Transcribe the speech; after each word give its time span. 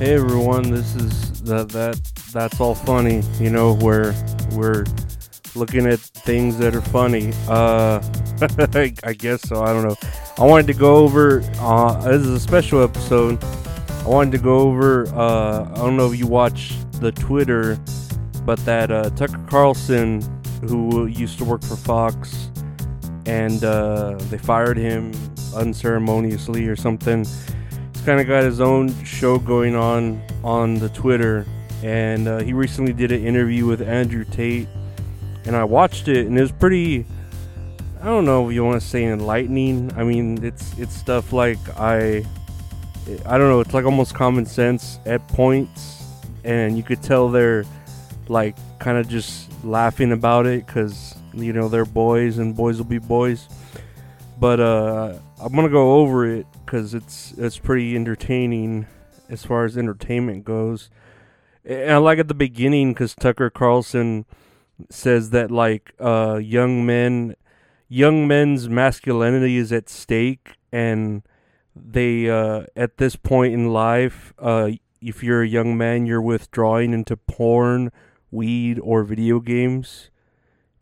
Hey 0.00 0.14
everyone, 0.14 0.70
this 0.70 0.96
is 0.96 1.42
that 1.42 1.68
that 1.72 2.00
that's 2.32 2.58
all 2.58 2.74
funny. 2.74 3.22
You 3.38 3.50
know 3.50 3.74
where 3.74 4.14
we're 4.52 4.86
looking 5.54 5.86
at 5.86 5.98
things 5.98 6.56
that 6.56 6.74
are 6.74 6.80
funny. 6.80 7.34
Uh, 7.46 8.00
I, 9.04 9.12
guess 9.12 9.42
so. 9.42 9.62
I 9.62 9.74
don't 9.74 9.86
know. 9.86 9.96
I 10.38 10.46
wanted 10.46 10.68
to 10.68 10.72
go 10.72 10.96
over. 10.96 11.42
Uh, 11.58 12.00
this 12.12 12.22
is 12.22 12.28
a 12.30 12.40
special 12.40 12.82
episode. 12.82 13.44
I 13.44 14.08
wanted 14.08 14.32
to 14.38 14.38
go 14.38 14.60
over. 14.60 15.06
Uh, 15.08 15.70
I 15.70 15.74
don't 15.74 15.98
know 15.98 16.10
if 16.10 16.18
you 16.18 16.26
watch 16.26 16.72
the 16.92 17.12
Twitter, 17.12 17.78
but 18.46 18.58
that 18.60 18.90
uh, 18.90 19.10
Tucker 19.10 19.44
Carlson, 19.50 20.22
who 20.62 21.08
used 21.08 21.36
to 21.40 21.44
work 21.44 21.60
for 21.62 21.76
Fox, 21.76 22.50
and 23.26 23.62
uh, 23.62 24.14
they 24.30 24.38
fired 24.38 24.78
him 24.78 25.12
unceremoniously 25.54 26.68
or 26.68 26.74
something. 26.74 27.26
Kind 28.04 28.18
of 28.18 28.26
got 28.26 28.44
his 28.44 28.60
own 28.60 29.04
show 29.04 29.38
going 29.38 29.76
on 29.76 30.22
on 30.42 30.74
the 30.76 30.88
Twitter, 30.88 31.46
and 31.84 32.26
uh, 32.26 32.38
he 32.40 32.54
recently 32.54 32.94
did 32.94 33.12
an 33.12 33.24
interview 33.24 33.66
with 33.66 33.82
Andrew 33.82 34.24
Tate, 34.24 34.68
and 35.44 35.54
I 35.54 35.64
watched 35.64 36.08
it, 36.08 36.26
and 36.26 36.36
it 36.36 36.40
was 36.40 36.50
pretty. 36.50 37.04
I 38.00 38.06
don't 38.06 38.24
know 38.24 38.48
if 38.48 38.54
you 38.54 38.64
want 38.64 38.80
to 38.80 38.88
say 38.88 39.04
enlightening. 39.04 39.92
I 39.96 40.02
mean, 40.02 40.42
it's 40.42 40.76
it's 40.78 40.94
stuff 40.94 41.32
like 41.32 41.58
I, 41.78 42.24
I 43.26 43.38
don't 43.38 43.48
know. 43.48 43.60
It's 43.60 43.74
like 43.74 43.84
almost 43.84 44.14
common 44.14 44.46
sense 44.46 44.98
at 45.04 45.28
points, 45.28 46.02
and 46.42 46.78
you 46.78 46.82
could 46.82 47.02
tell 47.02 47.28
they're 47.28 47.64
like 48.28 48.56
kind 48.78 48.96
of 48.96 49.08
just 49.08 49.50
laughing 49.62 50.12
about 50.12 50.46
it 50.46 50.66
because 50.66 51.14
you 51.34 51.52
know 51.52 51.68
they're 51.68 51.84
boys 51.84 52.38
and 52.38 52.56
boys 52.56 52.78
will 52.78 52.86
be 52.86 52.98
boys. 52.98 53.46
But 54.40 54.58
uh, 54.58 55.18
I'm 55.38 55.54
gonna 55.54 55.68
go 55.68 55.96
over 55.96 56.26
it 56.26 56.46
because 56.64 56.94
it's 56.94 57.32
it's 57.36 57.58
pretty 57.58 57.94
entertaining 57.94 58.86
as 59.28 59.44
far 59.44 59.66
as 59.66 59.76
entertainment 59.76 60.44
goes. 60.44 60.88
And 61.62 61.92
I 61.92 61.96
like 61.98 62.18
at 62.18 62.28
the 62.28 62.34
beginning 62.34 62.94
because 62.94 63.14
Tucker 63.14 63.50
Carlson 63.50 64.24
says 64.88 65.28
that 65.30 65.50
like 65.50 65.92
uh, 66.00 66.40
young 66.42 66.86
men, 66.86 67.36
young 67.86 68.26
men's 68.26 68.66
masculinity 68.66 69.58
is 69.58 69.72
at 69.72 69.90
stake, 69.90 70.56
and 70.72 71.22
they 71.76 72.30
uh, 72.30 72.64
at 72.74 72.96
this 72.96 73.16
point 73.16 73.52
in 73.52 73.74
life, 73.74 74.32
uh, 74.38 74.70
if 75.02 75.22
you're 75.22 75.42
a 75.42 75.48
young 75.48 75.76
man, 75.76 76.06
you're 76.06 76.22
withdrawing 76.22 76.94
into 76.94 77.14
porn, 77.14 77.92
weed, 78.30 78.80
or 78.82 79.04
video 79.04 79.38
games, 79.38 80.08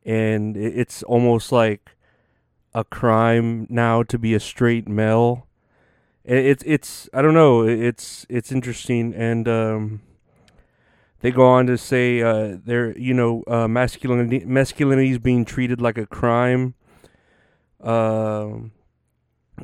and 0.04 0.56
it's 0.56 1.02
almost 1.02 1.50
like 1.50 1.96
a 2.74 2.84
crime 2.84 3.66
now 3.68 4.02
to 4.04 4.18
be 4.18 4.34
a 4.34 4.40
straight 4.40 4.88
male. 4.88 5.46
It's 6.24 6.62
it's 6.66 7.08
I 7.14 7.22
don't 7.22 7.34
know. 7.34 7.62
It's 7.66 8.26
it's 8.28 8.52
interesting, 8.52 9.14
and 9.14 9.48
um, 9.48 10.02
they 11.20 11.30
go 11.30 11.46
on 11.46 11.66
to 11.66 11.78
say 11.78 12.20
uh, 12.20 12.58
they're 12.62 12.96
you 12.98 13.14
know 13.14 13.44
uh, 13.46 13.66
masculinity 13.66 14.44
masculinity 14.44 15.10
is 15.10 15.18
being 15.18 15.44
treated 15.44 15.80
like 15.80 15.96
a 15.96 16.06
crime, 16.06 16.74
uh, 17.82 18.48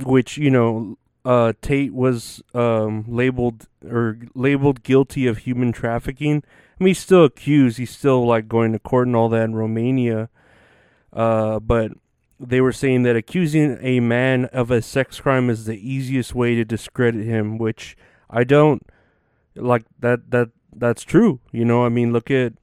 which 0.03 0.39
you 0.39 0.51
know 0.51 0.97
uh, 1.25 1.53
Tate 1.61 1.93
was 1.93 2.43
um, 2.55 3.05
labeled 3.09 3.69
or 3.85 4.19
labeled 4.35 4.83
guilty 4.83 5.27
of 5.27 5.39
human 5.39 5.73
trafficking. 5.73 6.43
I 6.81 6.85
mean, 6.85 6.89
he's 6.89 6.99
still 6.99 7.25
accused. 7.25 7.79
He's 7.79 7.95
still 7.95 8.27
like 8.27 8.49
going 8.49 8.73
to 8.73 8.79
court 8.79 9.07
and 9.07 9.15
all 9.17 9.29
that 9.29 9.45
in 9.45 9.55
Romania. 9.55 10.29
Uh, 11.13 11.61
but 11.61 11.93
they 12.41 12.61
were 12.61 12.73
saying 12.73 13.03
that 13.05 13.17
accusing 13.17 13.79
a 13.81 14.01
man 14.01 14.47
of 14.47 14.71
a 14.71 14.83
sex 14.83 15.21
crime 15.21 15.49
is 15.51 15.65
the 15.65 15.77
easiest 15.77 16.35
way 16.35 16.55
to 16.55 16.65
discredit 16.65 17.25
him, 17.25 17.59
which 17.59 17.97
I 18.29 18.45
don't 18.45 18.83
like 19.55 19.85
that 20.01 20.31
that 20.31 20.51
that's 20.75 21.03
true. 21.03 21.41
You 21.53 21.65
know, 21.65 21.85
I 21.85 21.89
mean, 21.89 22.13
look 22.13 22.31
at 22.31 22.55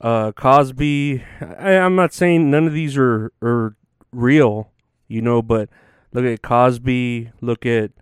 uh, 0.00 0.32
Cosby. 0.32 1.24
I, 1.40 1.76
I'm 1.78 1.96
not 1.96 2.12
saying 2.12 2.50
none 2.50 2.66
of 2.66 2.72
these 2.72 2.96
are 2.96 3.32
are 3.42 3.76
real, 4.12 4.70
you 5.08 5.22
know, 5.22 5.42
but 5.42 5.68
look 6.12 6.24
at 6.24 6.42
Cosby. 6.42 7.30
Look 7.40 7.64
at 7.66 7.92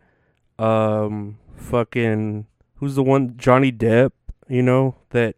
um 0.59 1.39
fucking 1.57 2.47
who's 2.77 2.97
the 2.97 3.03
one 3.03 3.37
Johnny 3.37 3.73
Depp. 3.73 4.11
You 4.49 4.63
know 4.63 4.97
that 5.11 5.37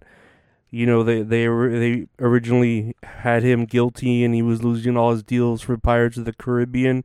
you 0.71 0.87
know 0.87 1.03
they 1.03 1.23
they 1.23 1.47
they 1.47 2.07
originally 2.21 2.95
had 3.03 3.43
him 3.43 3.65
guilty 3.65 4.25
and 4.25 4.35
he 4.35 4.43
was 4.43 4.63
losing 4.63 4.97
all 4.97 5.11
his 5.11 5.23
deals 5.23 5.63
for 5.63 5.77
Pirates 5.77 6.17
of 6.17 6.25
the 6.25 6.33
Caribbean. 6.33 7.05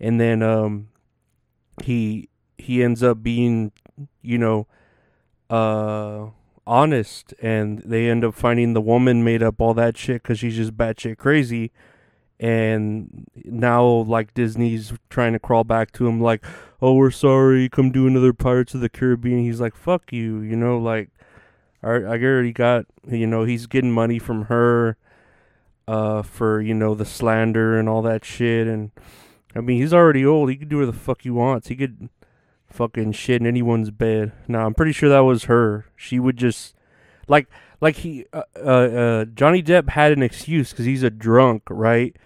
And 0.00 0.20
then 0.20 0.42
um 0.42 0.88
he 1.82 2.28
he 2.58 2.82
ends 2.82 3.02
up 3.02 3.22
being 3.22 3.72
you 4.22 4.38
know 4.38 4.66
uh 5.48 6.26
honest 6.66 7.32
and 7.40 7.78
they 7.84 8.08
end 8.08 8.24
up 8.24 8.34
finding 8.34 8.72
the 8.72 8.80
woman 8.80 9.22
made 9.22 9.42
up 9.42 9.60
all 9.60 9.72
that 9.74 9.96
shit 9.96 10.24
cuz 10.24 10.40
she's 10.40 10.56
just 10.56 10.76
batshit 10.76 11.16
crazy. 11.16 11.70
And 12.40 13.26
now 13.44 13.86
like 13.86 14.34
Disney's 14.34 14.92
trying 15.08 15.32
to 15.32 15.38
crawl 15.38 15.62
back 15.62 15.92
to 15.92 16.08
him 16.08 16.20
like 16.20 16.44
oh 16.82 16.94
we're 16.94 17.12
sorry 17.12 17.68
come 17.68 17.92
do 17.92 18.08
another 18.08 18.32
Pirates 18.32 18.74
of 18.74 18.80
the 18.80 18.88
Caribbean. 18.88 19.44
He's 19.44 19.60
like 19.60 19.76
fuck 19.76 20.12
you 20.12 20.40
you 20.40 20.56
know 20.56 20.76
like 20.76 21.10
I 21.82 21.88
already 21.88 22.52
got 22.52 22.86
you 23.08 23.26
know 23.26 23.44
he's 23.44 23.66
getting 23.66 23.92
money 23.92 24.18
from 24.18 24.46
her 24.46 24.96
uh 25.86 26.22
for 26.22 26.60
you 26.60 26.74
know 26.74 26.94
the 26.94 27.04
slander 27.04 27.78
and 27.78 27.88
all 27.88 28.02
that 28.02 28.24
shit. 28.24 28.66
And 28.66 28.90
I 29.54 29.60
mean 29.60 29.80
he's 29.80 29.94
already 29.94 30.24
old. 30.24 30.50
He 30.50 30.56
could 30.56 30.68
do 30.68 30.76
whatever 30.76 30.92
the 30.92 30.98
fuck 30.98 31.22
he 31.22 31.30
wants. 31.30 31.68
He 31.68 31.76
could 31.76 32.08
fucking 32.66 33.12
shit 33.12 33.40
in 33.40 33.46
anyone's 33.46 33.90
bed. 33.90 34.32
Now 34.48 34.66
I'm 34.66 34.74
pretty 34.74 34.92
sure 34.92 35.08
that 35.08 35.20
was 35.20 35.44
her. 35.44 35.86
She 35.96 36.18
would 36.18 36.36
just 36.36 36.74
like 37.28 37.48
like 37.80 37.96
he 37.96 38.26
uh, 38.32 38.42
uh, 38.56 38.60
uh 38.60 39.24
Johnny 39.26 39.62
Depp 39.62 39.90
had 39.90 40.12
an 40.12 40.22
excuse 40.22 40.72
cuz 40.72 40.86
he's 40.86 41.02
a 41.02 41.10
drunk 41.10 41.62
right? 41.70 42.16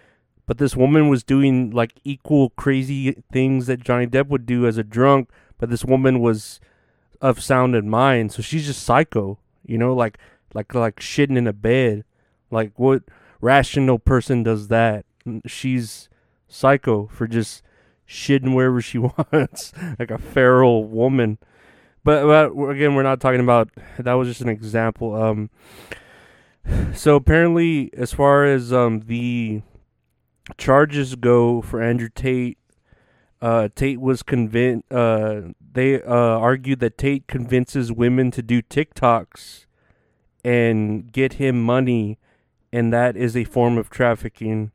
But 0.46 0.58
this 0.58 0.76
woman 0.76 1.08
was 1.08 1.22
doing 1.22 1.70
like 1.70 1.92
equal 2.02 2.50
crazy 2.50 3.12
things 3.32 3.66
that 3.66 3.84
Johnny 3.84 4.06
Depp 4.06 4.26
would 4.28 4.46
do 4.46 4.66
as 4.66 4.78
a 4.78 4.84
drunk 4.84 5.28
but 5.60 5.68
this 5.68 5.84
woman 5.84 6.20
was 6.20 6.58
of 7.20 7.42
sound 7.42 7.74
and 7.74 7.90
mind 7.90 8.32
so 8.32 8.40
she's 8.42 8.66
just 8.66 8.82
psycho 8.82 9.38
you 9.70 9.78
know, 9.78 9.94
like 9.94 10.18
like 10.52 10.74
like 10.74 10.96
shitting 10.96 11.36
in 11.36 11.46
a 11.46 11.52
bed. 11.52 12.04
Like 12.50 12.72
what 12.76 13.04
rational 13.40 14.00
person 14.00 14.42
does 14.42 14.66
that? 14.68 15.04
She's 15.46 16.08
psycho 16.48 17.06
for 17.06 17.28
just 17.28 17.62
shitting 18.08 18.54
wherever 18.54 18.80
she 18.80 18.98
wants, 19.32 19.72
like 19.98 20.10
a 20.10 20.18
feral 20.18 20.84
woman. 20.84 21.38
But, 22.02 22.24
but 22.24 22.70
again, 22.70 22.94
we're 22.94 23.04
not 23.04 23.20
talking 23.20 23.40
about 23.40 23.70
that. 23.98 24.12
Was 24.14 24.26
just 24.26 24.40
an 24.40 24.48
example. 24.48 25.14
Um, 25.14 25.50
so 26.94 27.14
apparently, 27.14 27.90
as 27.94 28.12
far 28.12 28.44
as 28.44 28.72
um 28.72 29.00
the 29.06 29.62
charges 30.58 31.14
go 31.14 31.62
for 31.62 31.80
Andrew 31.80 32.08
Tate, 32.12 32.58
uh, 33.42 33.68
Tate 33.74 34.00
was 34.00 34.22
convinced. 34.22 34.90
Uh, 34.92 35.52
they 35.72 36.02
uh, 36.02 36.38
argued 36.38 36.80
that 36.80 36.98
Tate 36.98 37.26
convinces 37.26 37.92
women 37.92 38.30
to 38.32 38.42
do 38.42 38.60
TikToks 38.60 39.66
and 40.44 41.12
get 41.12 41.34
him 41.34 41.62
money, 41.62 42.18
and 42.72 42.92
that 42.92 43.16
is 43.16 43.36
a 43.36 43.44
form 43.44 43.78
of 43.78 43.90
trafficking, 43.90 44.72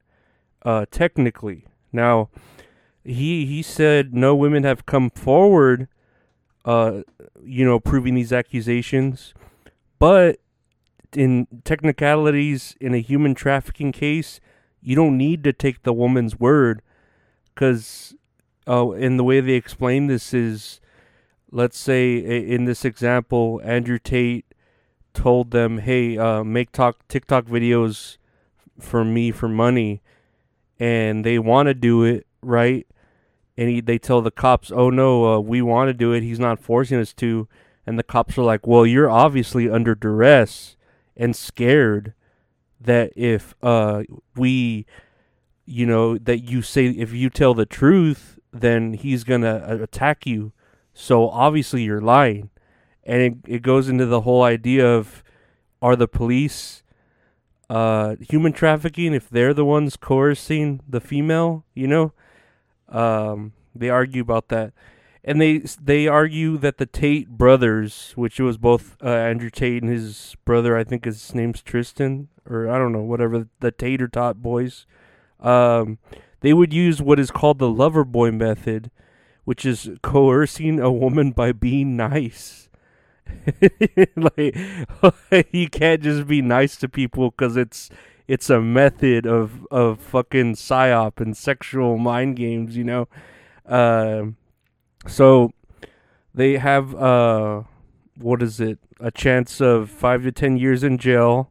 uh, 0.63 0.85
technically. 0.91 1.65
Now, 1.91 2.29
he 3.03 3.45
he 3.45 3.61
said 3.61 4.13
no 4.13 4.35
women 4.35 4.63
have 4.63 4.85
come 4.85 5.09
forward, 5.09 5.87
uh, 6.65 7.01
you 7.43 7.65
know, 7.65 7.79
proving 7.79 8.15
these 8.15 8.33
accusations, 8.33 9.33
but 9.99 10.39
in 11.13 11.47
technicalities 11.63 12.75
in 12.81 12.93
a 12.93 12.99
human 12.99 13.35
trafficking 13.35 13.91
case, 13.91 14.39
you 14.81 14.95
don't 14.95 15.17
need 15.17 15.43
to 15.43 15.53
take 15.53 15.83
the 15.83 15.93
woman's 15.93 16.39
word, 16.39 16.81
because, 17.53 18.15
uh, 18.67 18.91
in 18.91 19.17
the 19.17 19.23
way 19.23 19.39
they 19.39 19.53
explain 19.53 20.07
this 20.07 20.33
is 20.33 20.79
let's 21.51 21.77
say 21.77 22.17
in 22.17 22.65
this 22.65 22.83
example, 22.83 23.61
Andrew 23.63 23.97
Tate 23.97 24.45
told 25.13 25.51
them, 25.51 25.79
"Hey, 25.79 26.17
uh, 26.17 26.43
make 26.43 26.71
talk 26.71 27.07
TikTok 27.07 27.45
videos 27.45 28.17
for 28.79 29.05
me 29.05 29.31
for 29.31 29.47
money," 29.47 30.01
and 30.79 31.25
they 31.25 31.39
want 31.39 31.67
to 31.67 31.73
do 31.73 32.03
it, 32.03 32.27
right? 32.41 32.85
And 33.57 33.69
he, 33.69 33.81
they 33.81 33.97
tell 33.97 34.21
the 34.21 34.31
cops, 34.31 34.71
"Oh 34.71 34.89
no, 34.89 35.35
uh, 35.35 35.39
we 35.39 35.61
want 35.61 35.87
to 35.89 35.93
do 35.93 36.11
it. 36.11 36.23
He's 36.23 36.39
not 36.39 36.59
forcing 36.59 36.99
us 36.99 37.13
to." 37.13 37.47
And 37.87 37.97
the 37.99 38.03
cops 38.03 38.37
are 38.37 38.43
like, 38.43 38.67
"Well, 38.67 38.85
you're 38.85 39.09
obviously 39.09 39.69
under 39.69 39.95
duress 39.95 40.75
and 41.15 41.35
scared 41.35 42.13
that 42.81 43.13
if 43.15 43.55
uh, 43.63 44.03
we, 44.35 44.85
you 45.65 45.85
know, 45.85 46.17
that 46.17 46.39
you 46.39 46.61
say 46.61 46.87
if 46.87 47.13
you 47.13 47.29
tell 47.29 47.53
the 47.53 47.65
truth, 47.65 48.34
then 48.61 48.93
he's 48.93 49.23
gonna 49.23 49.65
uh, 49.67 49.83
attack 49.83 50.25
you." 50.25 50.51
So 50.93 51.29
obviously 51.29 51.83
you're 51.83 52.01
lying. 52.01 52.49
And 53.03 53.21
it, 53.21 53.33
it 53.55 53.61
goes 53.61 53.87
into 53.87 54.07
the 54.07 54.21
whole 54.21 54.41
idea 54.41 54.87
of 54.87 55.23
are 55.79 55.95
the 55.95 56.07
police 56.07 56.81
uh, 57.69 58.15
human 58.19 58.51
trafficking 58.53 59.13
if 59.13 59.29
they're 59.29 59.53
the 59.53 59.65
ones 59.65 59.95
coercing 59.95 60.81
the 60.87 60.99
female, 61.01 61.65
you 61.75 61.87
know? 61.87 62.13
Um, 62.89 63.53
they 63.75 63.89
argue 63.89 64.21
about 64.21 64.47
that. 64.49 64.73
and 65.23 65.41
they 65.41 65.57
they 65.81 66.07
argue 66.07 66.57
that 66.59 66.77
the 66.77 66.85
Tate 66.85 67.29
brothers, 67.29 68.13
which 68.15 68.39
it 68.39 68.43
was 68.43 68.57
both 68.57 68.95
uh, 69.03 69.09
Andrew 69.09 69.49
Tate 69.49 69.81
and 69.81 69.91
his 69.91 70.35
brother, 70.45 70.77
I 70.77 70.83
think 70.83 71.03
his 71.05 71.33
name's 71.33 71.63
Tristan, 71.63 72.29
or 72.47 72.69
I 72.69 72.77
don't 72.77 72.91
know, 72.91 73.01
whatever 73.01 73.47
the 73.59 73.71
Tater 73.71 74.07
Tot 74.07 74.41
boys, 74.41 74.85
um, 75.39 75.97
they 76.45 76.53
would 76.53 76.71
use 76.71 77.01
what 77.01 77.19
is 77.19 77.31
called 77.31 77.57
the 77.57 77.67
lover 77.67 78.03
boy 78.03 78.29
method, 78.29 78.91
which 79.45 79.65
is 79.65 79.89
coercing 80.03 80.79
a 80.79 80.91
woman 80.91 81.31
by 81.31 81.51
being 81.51 81.95
nice. 81.97 82.69
like 84.15 84.55
you 85.51 85.67
can't 85.67 86.03
just 86.03 86.27
be 86.27 86.43
nice 86.43 86.77
to 86.77 86.87
people 86.87 87.31
because 87.31 87.57
it's 87.57 87.89
it's 88.27 88.51
a 88.51 88.61
method 88.61 89.25
of 89.25 89.65
of 89.71 89.99
fucking 89.99 90.53
psyop 90.53 91.19
and 91.19 91.35
sexual 91.35 91.97
mind 91.97 92.35
games, 92.35 92.77
you 92.77 92.83
know. 92.83 93.07
Uh, 93.65 94.25
so 95.07 95.51
they 96.35 96.57
have 96.57 96.93
uh, 96.93 97.63
what 98.19 98.43
is 98.43 98.59
it? 98.59 98.77
A 98.99 99.09
chance 99.09 99.59
of 99.59 99.89
five 99.89 100.21
to 100.21 100.31
ten 100.31 100.57
years 100.57 100.83
in 100.83 100.99
jail. 100.99 101.49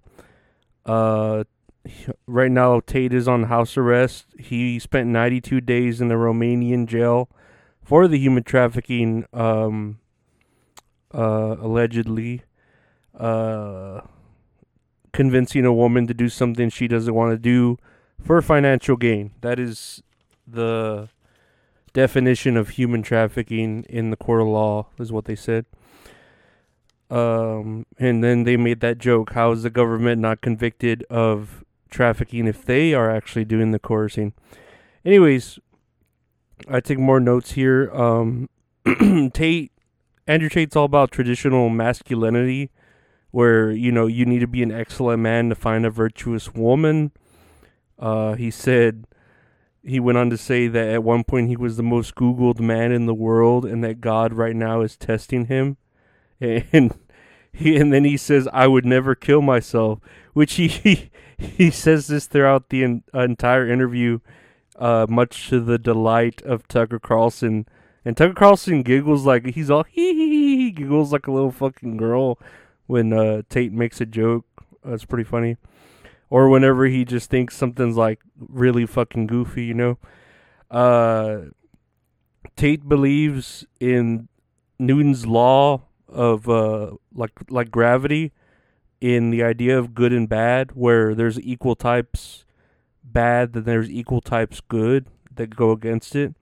Uh, 0.86 1.42
right 2.26 2.50
now 2.50 2.80
Tate 2.80 3.12
is 3.12 3.28
on 3.28 3.44
house 3.44 3.76
arrest. 3.76 4.26
He 4.38 4.78
spent 4.78 5.08
92 5.08 5.60
days 5.60 6.00
in 6.00 6.08
the 6.08 6.14
Romanian 6.14 6.86
jail 6.86 7.28
for 7.82 8.08
the 8.08 8.18
human 8.18 8.42
trafficking, 8.42 9.26
um, 9.32 9.98
uh, 11.12 11.56
allegedly, 11.60 12.42
uh, 13.18 14.00
convincing 15.12 15.64
a 15.64 15.72
woman 15.72 16.06
to 16.06 16.14
do 16.14 16.28
something 16.28 16.70
she 16.70 16.88
doesn't 16.88 17.14
want 17.14 17.32
to 17.32 17.38
do 17.38 17.78
for 18.20 18.40
financial 18.42 18.96
gain. 18.96 19.32
That 19.42 19.58
is 19.58 20.02
the 20.46 21.08
definition 21.92 22.56
of 22.56 22.70
human 22.70 23.02
trafficking 23.02 23.84
in 23.88 24.10
the 24.10 24.16
court 24.16 24.40
of 24.40 24.48
law, 24.48 24.88
is 24.98 25.12
what 25.12 25.26
they 25.26 25.36
said. 25.36 25.66
Um, 27.10 27.86
and 27.98 28.24
then 28.24 28.44
they 28.44 28.56
made 28.56 28.80
that 28.80 28.98
joke: 28.98 29.34
How 29.34 29.52
is 29.52 29.62
the 29.62 29.70
government 29.70 30.20
not 30.20 30.40
convicted 30.40 31.04
of 31.10 31.63
trafficking 31.94 32.46
if 32.46 32.64
they 32.64 32.92
are 32.92 33.10
actually 33.10 33.44
doing 33.44 33.70
the 33.70 33.78
coercing. 33.78 34.34
Anyways, 35.04 35.58
I 36.68 36.80
take 36.80 36.98
more 36.98 37.20
notes 37.20 37.52
here. 37.52 37.90
Um, 37.94 38.48
Tate, 39.32 39.72
Andrew 40.26 40.48
Tate's 40.48 40.76
all 40.76 40.84
about 40.84 41.10
traditional 41.10 41.68
masculinity, 41.68 42.70
where 43.30 43.70
you 43.70 43.92
know 43.92 44.06
you 44.06 44.26
need 44.26 44.40
to 44.40 44.46
be 44.46 44.62
an 44.62 44.72
excellent 44.72 45.22
man 45.22 45.48
to 45.48 45.54
find 45.54 45.86
a 45.86 45.90
virtuous 45.90 46.52
woman. 46.52 47.12
Uh, 47.98 48.34
he 48.34 48.50
said 48.50 49.06
he 49.84 50.00
went 50.00 50.18
on 50.18 50.30
to 50.30 50.36
say 50.36 50.66
that 50.66 50.88
at 50.88 51.04
one 51.04 51.24
point 51.24 51.48
he 51.48 51.56
was 51.56 51.76
the 51.76 51.82
most 51.82 52.14
Googled 52.14 52.60
man 52.60 52.90
in 52.92 53.06
the 53.06 53.14
world, 53.14 53.64
and 53.64 53.84
that 53.84 54.00
God 54.00 54.32
right 54.32 54.56
now 54.56 54.80
is 54.80 54.96
testing 54.96 55.46
him. 55.46 55.76
And 56.40 56.92
he, 57.54 57.76
and 57.76 57.92
then 57.92 58.04
he 58.04 58.16
says, 58.16 58.48
"I 58.52 58.66
would 58.66 58.84
never 58.84 59.14
kill 59.14 59.40
myself," 59.40 60.00
which 60.32 60.54
he 60.54 60.66
he 60.68 61.10
says 61.70 62.06
this 62.06 62.26
throughout 62.26 62.68
the 62.68 62.84
en- 62.84 63.02
entire 63.12 63.68
interview, 63.68 64.20
uh, 64.78 65.06
much 65.08 65.48
to 65.48 65.60
the 65.60 65.78
delight 65.78 66.42
of 66.42 66.68
Tucker 66.68 66.98
Carlson. 66.98 67.66
And 68.04 68.16
Tucker 68.16 68.34
Carlson 68.34 68.82
giggles 68.82 69.24
like 69.24 69.46
he's 69.54 69.70
all 69.70 69.84
he 69.84 70.70
giggles 70.70 71.12
like 71.12 71.26
a 71.26 71.32
little 71.32 71.52
fucking 71.52 71.96
girl 71.96 72.38
when 72.86 73.12
uh, 73.12 73.42
Tate 73.48 73.72
makes 73.72 74.00
a 74.00 74.06
joke. 74.06 74.44
That's 74.84 75.04
pretty 75.04 75.24
funny. 75.24 75.56
Or 76.30 76.48
whenever 76.48 76.86
he 76.86 77.04
just 77.04 77.30
thinks 77.30 77.56
something's 77.56 77.96
like 77.96 78.20
really 78.36 78.86
fucking 78.86 79.26
goofy, 79.26 79.64
you 79.64 79.74
know. 79.74 79.98
Uh, 80.70 81.50
Tate 82.56 82.88
believes 82.88 83.64
in 83.80 84.28
Newton's 84.78 85.26
law 85.26 85.82
of 86.08 86.48
uh, 86.48 86.92
like 87.14 87.32
like 87.48 87.70
gravity 87.70 88.32
in 89.04 89.28
the 89.28 89.42
idea 89.42 89.78
of 89.78 89.94
good 89.94 90.14
and 90.14 90.26
bad, 90.26 90.70
where 90.72 91.14
there's 91.14 91.38
equal 91.38 91.76
types 91.76 92.46
bad, 93.04 93.52
then 93.52 93.64
there's 93.64 93.90
equal 93.90 94.22
types 94.22 94.62
good 94.66 95.08
that 95.34 95.54
go 95.54 95.72
against 95.72 96.16
it. 96.16 96.34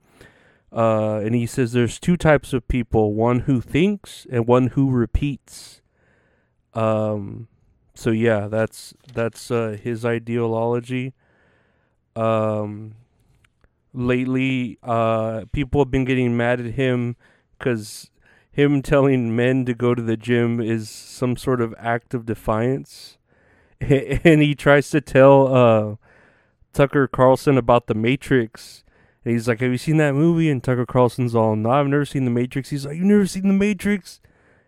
Uh, 0.71 1.17
and 1.17 1.35
he 1.35 1.45
says 1.45 1.73
there's 1.73 1.99
two 1.99 2.15
types 2.15 2.53
of 2.53 2.65
people: 2.69 3.15
one 3.15 3.39
who 3.39 3.59
thinks 3.59 4.25
and 4.31 4.47
one 4.47 4.67
who 4.67 4.89
repeats. 4.89 5.81
Um, 6.73 7.49
so 7.95 8.11
yeah, 8.11 8.47
that's 8.47 8.93
that's 9.13 9.51
uh, 9.51 9.75
his 9.83 10.05
ideology. 10.05 11.13
Um, 12.15 12.95
lately, 13.91 14.77
uh, 14.81 15.43
people 15.51 15.81
have 15.81 15.91
been 15.91 16.05
getting 16.05 16.37
mad 16.37 16.61
at 16.61 16.75
him 16.75 17.17
because 17.59 18.09
him 18.53 18.81
telling 18.81 19.35
men 19.35 19.65
to 19.65 19.73
go 19.73 19.95
to 19.95 20.01
the 20.01 20.15
gym 20.15 20.61
is 20.61 20.89
some 20.89 21.35
sort 21.35 21.59
of 21.59 21.73
act 21.77 22.13
of 22.13 22.25
defiance. 22.25 23.17
And 23.81 24.41
he 24.41 24.55
tries 24.55 24.89
to 24.91 25.01
tell 25.01 25.53
uh, 25.53 25.95
Tucker 26.71 27.05
Carlson 27.05 27.57
about 27.57 27.87
the 27.87 27.93
Matrix. 27.93 28.85
And 29.25 29.33
he's 29.33 29.47
like, 29.49 29.59
Have 29.59 29.71
you 29.71 29.77
seen 29.77 29.97
that 29.97 30.13
movie? 30.13 30.49
And 30.49 30.63
Tucker 30.63 30.85
Carlson's 30.85 31.35
all, 31.35 31.57
No, 31.57 31.71
I've 31.71 31.87
never 31.87 32.05
seen 32.05 32.23
the 32.23 32.31
Matrix. 32.31 32.69
He's 32.69 32.85
like, 32.85 32.95
You've 32.95 33.05
never 33.05 33.25
seen 33.25 33.47
the 33.49 33.53
Matrix? 33.53 34.21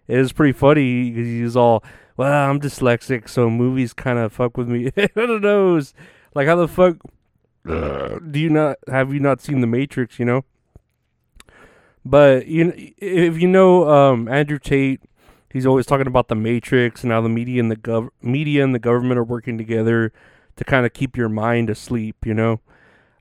It 0.10 0.18
was 0.18 0.34
pretty 0.34 0.52
funny 0.52 1.12
because 1.12 1.28
he's 1.28 1.56
all, 1.56 1.82
Well, 2.18 2.50
I'm 2.50 2.60
dyslexic, 2.60 3.30
so 3.30 3.50
movies 3.50 3.94
kind 3.94 4.20
of 4.20 4.34
fuck 4.34 4.58
with 4.58 4.68
me. 4.68 4.92
I 4.98 5.08
don't 5.16 5.42
know. 5.42 5.80
Like, 6.34 6.48
how 6.48 6.58
the 6.58 6.68
fuck 6.68 6.98
do 7.66 8.40
you 8.40 8.50
not 8.50 8.78
have 8.88 9.14
you 9.14 9.20
not 9.20 9.42
seen 9.42 9.62
the 9.62 9.68
Matrix, 9.68 10.20
you 10.20 10.26
know? 10.26 10.44
But 12.06 12.46
you 12.46 12.94
if 12.98 13.42
you 13.42 13.48
know 13.48 13.90
um, 13.90 14.28
Andrew 14.28 14.60
Tate, 14.60 15.02
he's 15.52 15.66
always 15.66 15.88
talking 15.88 16.06
about 16.06 16.28
the 16.28 16.36
Matrix 16.36 17.02
and 17.04 17.12
how 17.12 17.22
the 17.22 17.30
media 17.30 17.60
and 17.60 17.72
the 17.72 17.76
gov- 17.76 18.12
media 18.22 18.64
and 18.64 18.76
the 18.76 18.80
government 18.80 19.18
are 19.18 19.24
working 19.24 19.58
together 19.58 20.14
to 20.56 20.64
kind 20.64 20.86
of 20.86 20.94
keep 20.94 21.18
your 21.18 21.30
mind 21.30 21.72
asleep. 21.72 22.18
You 22.24 22.36
know, 22.36 22.62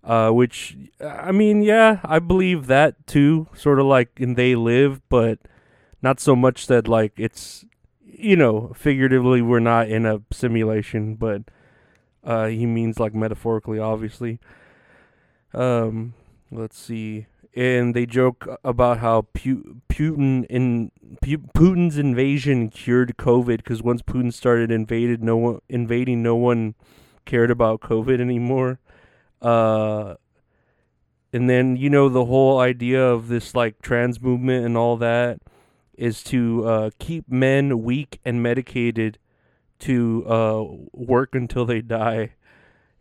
uh, 0.05 0.31
which 0.31 0.77
I 1.01 1.33
mean, 1.33 1.63
yeah, 1.63 2.01
I 2.05 2.19
believe 2.19 2.67
that 2.67 3.07
too. 3.07 3.49
Sort 3.55 3.81
of 3.81 3.87
like 3.87 4.11
in 4.19 4.35
They 4.35 4.55
Live, 4.55 5.01
but 5.09 5.39
not 6.03 6.21
so 6.21 6.37
much 6.37 6.67
that 6.67 6.87
like 6.87 7.15
it's 7.17 7.65
you 8.05 8.37
know 8.37 8.75
figuratively 8.77 9.41
we're 9.41 9.61
not 9.61 9.89
in 9.89 10.05
a 10.05 10.21
simulation, 10.31 11.15
but 11.15 11.45
uh, 12.23 12.49
he 12.49 12.67
means 12.67 13.01
like 13.01 13.15
metaphorically, 13.15 13.79
obviously. 13.79 14.41
Um, 15.55 16.13
let's 16.51 16.79
see 16.79 17.29
and 17.57 17.95
they 17.95 18.05
joke 18.05 18.49
about 18.65 18.99
how 18.99 19.27
Putin 19.33 20.45
in 20.51 20.91
Putin's 21.23 21.99
invasion 21.99 22.69
cured 22.69 23.17
COVID 23.17 23.59
because 23.59 23.83
once 23.83 24.03
Putin 24.03 24.33
started 24.33 24.71
invaded 24.71 25.23
no 25.23 25.37
one 25.37 25.61
invading, 25.69 26.23
no 26.23 26.35
one 26.35 26.75
cared 27.25 27.51
about 27.51 27.81
COVID 27.81 28.21
anymore. 28.21 28.81
Uh, 29.41 30.15
and 31.33 31.49
then 31.49 31.77
you 31.77 31.89
know 31.89 32.09
the 32.09 32.25
whole 32.25 32.59
idea 32.59 33.05
of 33.05 33.29
this 33.29 33.55
like 33.55 33.81
trans 33.83 34.21
movement 34.21 34.67
and 34.67 34.77
all 34.77 34.97
that 34.97 35.39
is 35.97 36.25
to 36.25 36.67
uh, 36.67 36.91
keep 36.99 37.29
men 37.29 37.83
weak 37.83 38.21
and 38.25 38.43
medicated 38.43 39.19
to 39.79 40.25
uh, 40.27 40.65
work 40.93 41.35
until 41.35 41.65
they 41.65 41.81
die. 41.81 42.33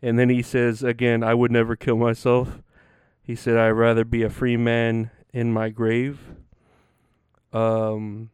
And 0.00 0.16
then 0.18 0.28
he 0.28 0.42
says 0.42 0.84
again, 0.84 1.24
"I 1.24 1.34
would 1.34 1.50
never 1.50 1.74
kill 1.74 1.96
myself." 1.96 2.60
He 3.24 3.34
said, 3.34 3.56
I'd 3.56 3.70
rather 3.70 4.04
be 4.04 4.22
a 4.22 4.28
free 4.28 4.58
man 4.58 5.10
in 5.32 5.50
my 5.50 5.70
grave. 5.70 6.20
Um, 7.54 8.30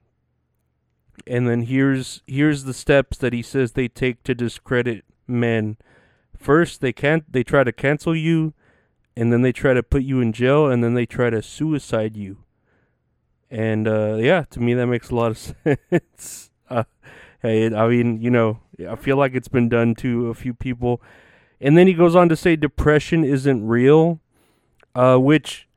and 1.26 1.48
then 1.48 1.62
here's 1.62 2.22
here's 2.26 2.64
the 2.64 2.74
steps 2.74 3.16
that 3.18 3.32
he 3.32 3.40
says 3.42 3.72
they 3.72 3.86
take 3.86 4.24
to 4.24 4.34
discredit 4.34 5.04
men. 5.28 5.76
First, 6.36 6.80
they 6.80 6.92
can't 6.92 7.30
they 7.32 7.44
try 7.44 7.62
to 7.62 7.72
cancel 7.72 8.16
you, 8.16 8.52
and 9.16 9.32
then 9.32 9.42
they 9.42 9.52
try 9.52 9.74
to 9.74 9.82
put 9.82 10.02
you 10.02 10.20
in 10.20 10.32
jail, 10.32 10.66
and 10.66 10.82
then 10.82 10.94
they 10.94 11.06
try 11.06 11.30
to 11.30 11.40
suicide 11.40 12.16
you. 12.16 12.38
And 13.48 13.86
uh, 13.86 14.16
yeah, 14.16 14.44
to 14.50 14.60
me 14.60 14.74
that 14.74 14.86
makes 14.86 15.10
a 15.10 15.14
lot 15.14 15.30
of 15.30 15.38
sense. 15.90 16.50
uh, 16.68 16.84
hey, 17.42 17.72
I 17.72 17.86
mean, 17.86 18.20
you 18.20 18.30
know, 18.30 18.58
I 18.88 18.96
feel 18.96 19.16
like 19.16 19.34
it's 19.34 19.48
been 19.48 19.68
done 19.68 19.94
to 19.96 20.30
a 20.30 20.34
few 20.34 20.54
people. 20.54 21.00
And 21.60 21.76
then 21.76 21.86
he 21.86 21.92
goes 21.92 22.16
on 22.16 22.28
to 22.30 22.36
say 22.36 22.56
depression 22.56 23.22
isn't 23.22 23.66
real 23.66 24.20
uh, 24.94 25.16
which 25.16 25.68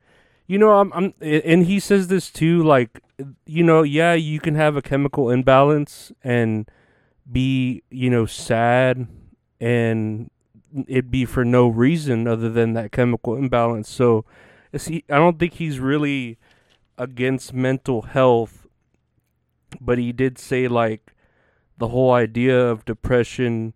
you 0.46 0.58
know 0.58 0.72
I'm, 0.78 0.92
I'm 0.92 1.14
and 1.20 1.66
he 1.66 1.80
says 1.80 2.08
this 2.08 2.30
too 2.30 2.62
like 2.62 3.00
you 3.46 3.62
know 3.62 3.82
yeah 3.82 4.14
you 4.14 4.40
can 4.40 4.54
have 4.54 4.76
a 4.76 4.82
chemical 4.82 5.30
imbalance 5.30 6.12
and 6.22 6.68
be 7.30 7.82
you 7.90 8.10
know 8.10 8.26
sad 8.26 9.06
and 9.60 10.30
it 10.88 11.10
be 11.10 11.24
for 11.24 11.44
no 11.44 11.68
reason 11.68 12.26
other 12.26 12.50
than 12.50 12.72
that 12.74 12.90
chemical 12.90 13.36
imbalance. 13.36 13.88
So 13.88 14.24
see 14.78 15.04
i 15.10 15.16
don't 15.16 15.38
think 15.38 15.54
he's 15.54 15.78
really 15.78 16.38
against 16.98 17.52
mental 17.52 18.02
health 18.02 18.66
but 19.80 19.98
he 19.98 20.12
did 20.12 20.38
say 20.38 20.68
like 20.68 21.14
the 21.78 21.88
whole 21.88 22.12
idea 22.12 22.58
of 22.58 22.84
depression 22.84 23.74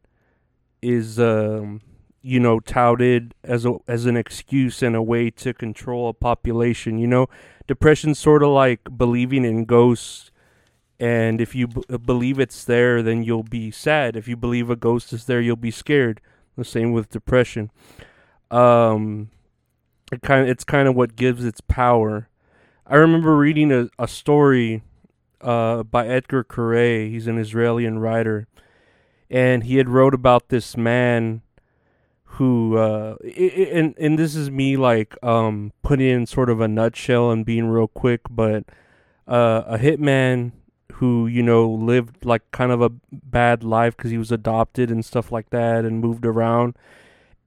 is 0.81 1.19
um 1.19 1.81
you 2.23 2.41
know 2.41 2.61
touted 2.61 3.35
as 3.45 3.65
a 3.65 3.77
as 3.87 4.07
an 4.07 4.17
excuse 4.17 4.83
and 4.83 4.97
a 4.97 5.03
way 5.03 5.31
to 5.31 5.55
control 5.55 6.09
a 6.09 6.13
population. 6.13 6.99
You 6.99 7.07
know, 7.07 7.29
depression's 7.67 8.19
sort 8.19 8.43
of 8.43 8.51
like 8.51 8.81
believing 8.97 9.45
in 9.45 9.65
ghosts. 9.65 10.31
And 11.01 11.41
if 11.41 11.55
you 11.55 11.69
b- 11.69 11.85
uh, 11.89 11.99
believe 11.99 12.41
it's 12.41 12.65
there, 12.65 13.03
then 13.03 13.23
you'll 13.23 13.45
be 13.45 13.71
sad. 13.71 14.17
If 14.17 14.27
you 14.27 14.37
believe 14.37 14.69
a 14.69 14.75
ghost 14.75 15.13
is 15.13 15.27
there, 15.27 15.41
you'll 15.41 15.55
be 15.55 15.71
scared. 15.71 16.21
The 16.57 16.65
same 16.65 16.91
with 16.91 17.09
depression. 17.09 17.71
Um, 18.51 19.31
it 20.11 20.23
kind 20.23 20.43
of 20.43 20.49
it's 20.49 20.65
kind 20.65 20.89
of 20.89 20.97
what 20.97 21.15
gives 21.15 21.45
its 21.45 21.61
power. 21.61 22.29
I 22.85 22.97
remember 22.97 23.37
reading 23.37 23.71
a, 23.71 23.91
a 23.99 24.09
story 24.09 24.83
uh, 25.41 25.85
by 25.85 26.07
Etgar 26.07 26.43
Keret. 26.45 27.11
He's 27.11 27.27
an 27.27 27.39
Israeli 27.39 27.87
writer, 27.87 28.49
and 29.31 29.65
he 29.65 29.77
had 29.77 29.89
wrote 29.89 30.15
about 30.15 30.49
this 30.49 30.77
man 30.77 31.43
who 32.39 32.77
uh, 32.77 33.17
and 33.37 33.97
and 33.99 34.17
this 34.17 34.37
is 34.37 34.49
me 34.49 34.77
like 34.77 35.17
um 35.25 35.73
putting 35.83 36.09
in 36.09 36.25
sort 36.25 36.49
of 36.49 36.61
a 36.61 36.69
nutshell 36.69 37.33
and 37.33 37.45
being 37.45 37.67
real 37.67 37.89
quick, 37.89 38.21
but 38.31 38.65
uh, 39.27 39.65
a 39.67 39.77
hitman 39.77 40.53
who 40.95 41.27
you 41.27 41.43
know 41.43 41.69
lived 41.69 42.25
like 42.25 42.49
kind 42.53 42.71
of 42.71 42.81
a 42.81 42.91
bad 43.13 43.65
life 43.65 43.97
because 43.97 44.13
he 44.13 44.19
was 44.19 44.31
adopted 44.31 44.89
and 44.89 45.05
stuff 45.05 45.33
like 45.33 45.51
that 45.51 45.85
and 45.85 46.01
moved 46.01 46.25
around. 46.25 46.77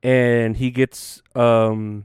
And 0.04 0.58
he 0.58 0.72
gets 0.72 1.22
um 1.36 2.04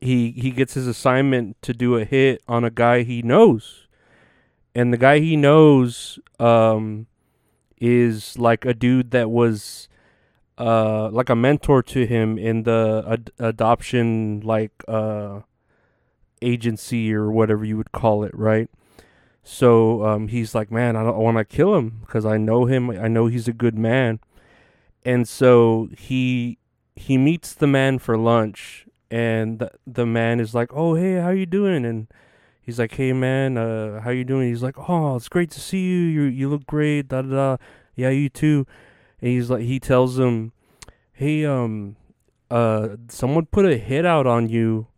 he 0.00 0.30
he 0.30 0.50
gets 0.50 0.72
his 0.72 0.86
assignment 0.86 1.60
to 1.60 1.74
do 1.74 1.96
a 1.96 2.06
hit 2.06 2.42
on 2.48 2.64
a 2.64 2.70
guy 2.70 3.02
he 3.02 3.20
knows. 3.20 3.86
And 4.74 4.94
the 4.94 4.98
guy 4.98 5.18
he 5.18 5.36
knows 5.36 6.18
um 6.40 7.06
is 7.78 8.38
like 8.38 8.64
a 8.64 8.72
dude 8.72 9.10
that 9.10 9.28
was 9.30 9.88
uh 10.62 11.08
like 11.10 11.30
a 11.30 11.36
mentor 11.36 11.82
to 11.82 12.06
him 12.06 12.38
in 12.38 12.62
the 12.62 13.04
ad- 13.14 13.32
adoption 13.38 14.40
like 14.44 14.72
uh 14.88 15.40
agency 16.40 17.12
or 17.14 17.30
whatever 17.30 17.64
you 17.64 17.76
would 17.76 17.92
call 17.92 18.24
it 18.24 18.34
right 18.34 18.68
so 19.42 20.04
um, 20.04 20.28
he's 20.28 20.54
like, 20.54 20.70
man, 20.70 20.96
I 20.96 21.02
don't 21.02 21.16
want 21.16 21.36
to 21.38 21.44
kill 21.44 21.74
him 21.74 22.00
because 22.00 22.24
I 22.24 22.36
know 22.36 22.66
him. 22.66 22.90
I 22.90 23.08
know 23.08 23.26
he's 23.26 23.48
a 23.48 23.52
good 23.52 23.76
man. 23.76 24.20
And 25.04 25.28
so 25.28 25.88
he 25.98 26.58
he 26.94 27.18
meets 27.18 27.54
the 27.54 27.66
man 27.66 27.98
for 27.98 28.16
lunch, 28.16 28.86
and 29.10 29.58
the, 29.58 29.72
the 29.86 30.06
man 30.06 30.38
is 30.38 30.54
like, 30.54 30.70
oh 30.72 30.94
hey, 30.94 31.16
how 31.16 31.30
you 31.30 31.46
doing? 31.46 31.84
And 31.84 32.06
he's 32.60 32.78
like, 32.78 32.94
hey 32.94 33.12
man, 33.12 33.56
uh, 33.56 34.00
how 34.02 34.10
you 34.10 34.24
doing? 34.24 34.48
He's 34.48 34.62
like, 34.62 34.76
oh, 34.88 35.16
it's 35.16 35.28
great 35.28 35.50
to 35.52 35.60
see 35.60 35.82
you. 35.82 35.98
You 36.02 36.22
you 36.22 36.48
look 36.48 36.66
great. 36.66 37.08
Da 37.08 37.22
da 37.22 37.30
da. 37.30 37.56
Yeah, 37.96 38.10
you 38.10 38.28
too. 38.28 38.64
And 39.22 39.30
he's 39.30 39.48
like, 39.48 39.62
he 39.62 39.80
tells 39.80 40.18
him, 40.18 40.52
hey 41.12 41.44
um, 41.44 41.96
uh, 42.50 42.96
someone 43.08 43.46
put 43.46 43.64
a 43.64 43.78
hit 43.78 44.04
out 44.04 44.26
on 44.26 44.48
you, 44.48 44.88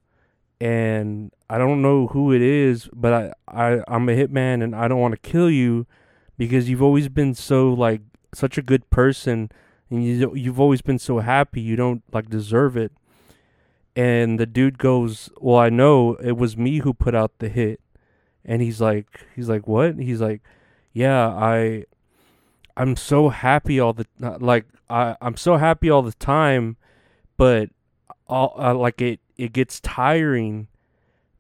and 0.60 1.30
I 1.50 1.58
don't 1.58 1.82
know 1.82 2.06
who 2.08 2.32
it 2.32 2.40
is, 2.42 2.88
but 2.92 3.12
I, 3.12 3.32
I 3.46 3.82
I'm 3.86 4.08
a 4.08 4.12
hitman 4.12 4.64
and 4.64 4.74
I 4.74 4.88
don't 4.88 5.00
want 5.00 5.12
to 5.12 5.30
kill 5.30 5.50
you 5.50 5.86
because 6.38 6.68
you've 6.68 6.82
always 6.82 7.08
been 7.08 7.34
so 7.34 7.72
like 7.72 8.00
such 8.32 8.58
a 8.58 8.62
good 8.62 8.88
person 8.90 9.50
and 9.90 10.04
you 10.04 10.34
you've 10.34 10.58
always 10.58 10.80
been 10.80 10.98
so 10.98 11.18
happy. 11.18 11.60
You 11.60 11.76
don't 11.76 12.02
like 12.12 12.30
deserve 12.30 12.76
it. 12.76 12.92
And 13.94 14.40
the 14.40 14.46
dude 14.46 14.78
goes, 14.78 15.30
"Well, 15.38 15.58
I 15.58 15.68
know 15.68 16.14
it 16.14 16.36
was 16.36 16.56
me 16.56 16.78
who 16.78 16.94
put 16.94 17.14
out 17.14 17.38
the 17.38 17.48
hit." 17.48 17.80
And 18.44 18.62
he's 18.62 18.80
like 18.80 19.26
he's 19.36 19.48
like, 19.48 19.68
"What?" 19.68 19.96
He's 19.96 20.20
like, 20.20 20.42
"Yeah, 20.92 21.28
I 21.28 21.84
I'm 22.76 22.96
so 22.96 23.28
happy 23.28 23.78
all 23.78 23.92
the 23.92 24.06
like 24.18 24.66
I 24.90 25.16
I'm 25.20 25.36
so 25.36 25.56
happy 25.56 25.90
all 25.90 26.02
the 26.02 26.12
time, 26.12 26.76
but 27.36 27.70
all 28.26 28.54
uh, 28.58 28.74
like 28.74 29.00
it 29.00 29.20
it 29.36 29.52
gets 29.52 29.80
tiring 29.80 30.68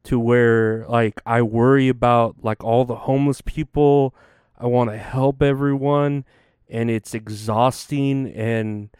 to 0.04 0.18
where 0.18 0.86
like 0.88 1.20
I 1.26 1.42
worry 1.42 1.88
about 1.88 2.36
like 2.42 2.62
all 2.62 2.84
the 2.84 2.96
homeless 2.96 3.40
people. 3.40 4.14
I 4.58 4.66
want 4.66 4.90
to 4.90 4.96
help 4.96 5.42
everyone 5.42 6.24
and 6.68 6.90
it's 6.90 7.14
exhausting 7.14 8.32
and 8.32 8.90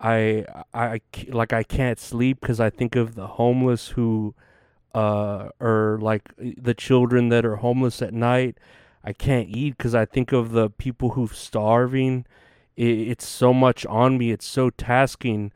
I 0.00 0.44
I 0.74 1.00
like 1.28 1.52
I 1.52 1.62
can't 1.62 1.98
sleep 1.98 2.40
cuz 2.40 2.58
I 2.60 2.70
think 2.70 2.96
of 2.96 3.14
the 3.14 3.26
homeless 3.26 3.88
who 3.88 4.34
uh 4.94 5.50
or 5.60 5.98
like 6.00 6.32
the 6.38 6.74
children 6.74 7.28
that 7.28 7.44
are 7.46 7.56
homeless 7.56 8.02
at 8.02 8.12
night. 8.12 8.58
I 9.06 9.12
can't 9.12 9.48
eat 9.48 9.78
cuz 9.78 9.94
I 9.94 10.04
think 10.04 10.32
of 10.32 10.50
the 10.50 10.68
people 10.68 11.10
who've 11.10 11.34
starving. 11.34 12.26
It, 12.76 13.08
it's 13.12 13.26
so 13.26 13.54
much 13.54 13.86
on 13.86 14.18
me. 14.18 14.32
It's 14.32 14.46
so 14.46 14.70
tasking 14.70 15.52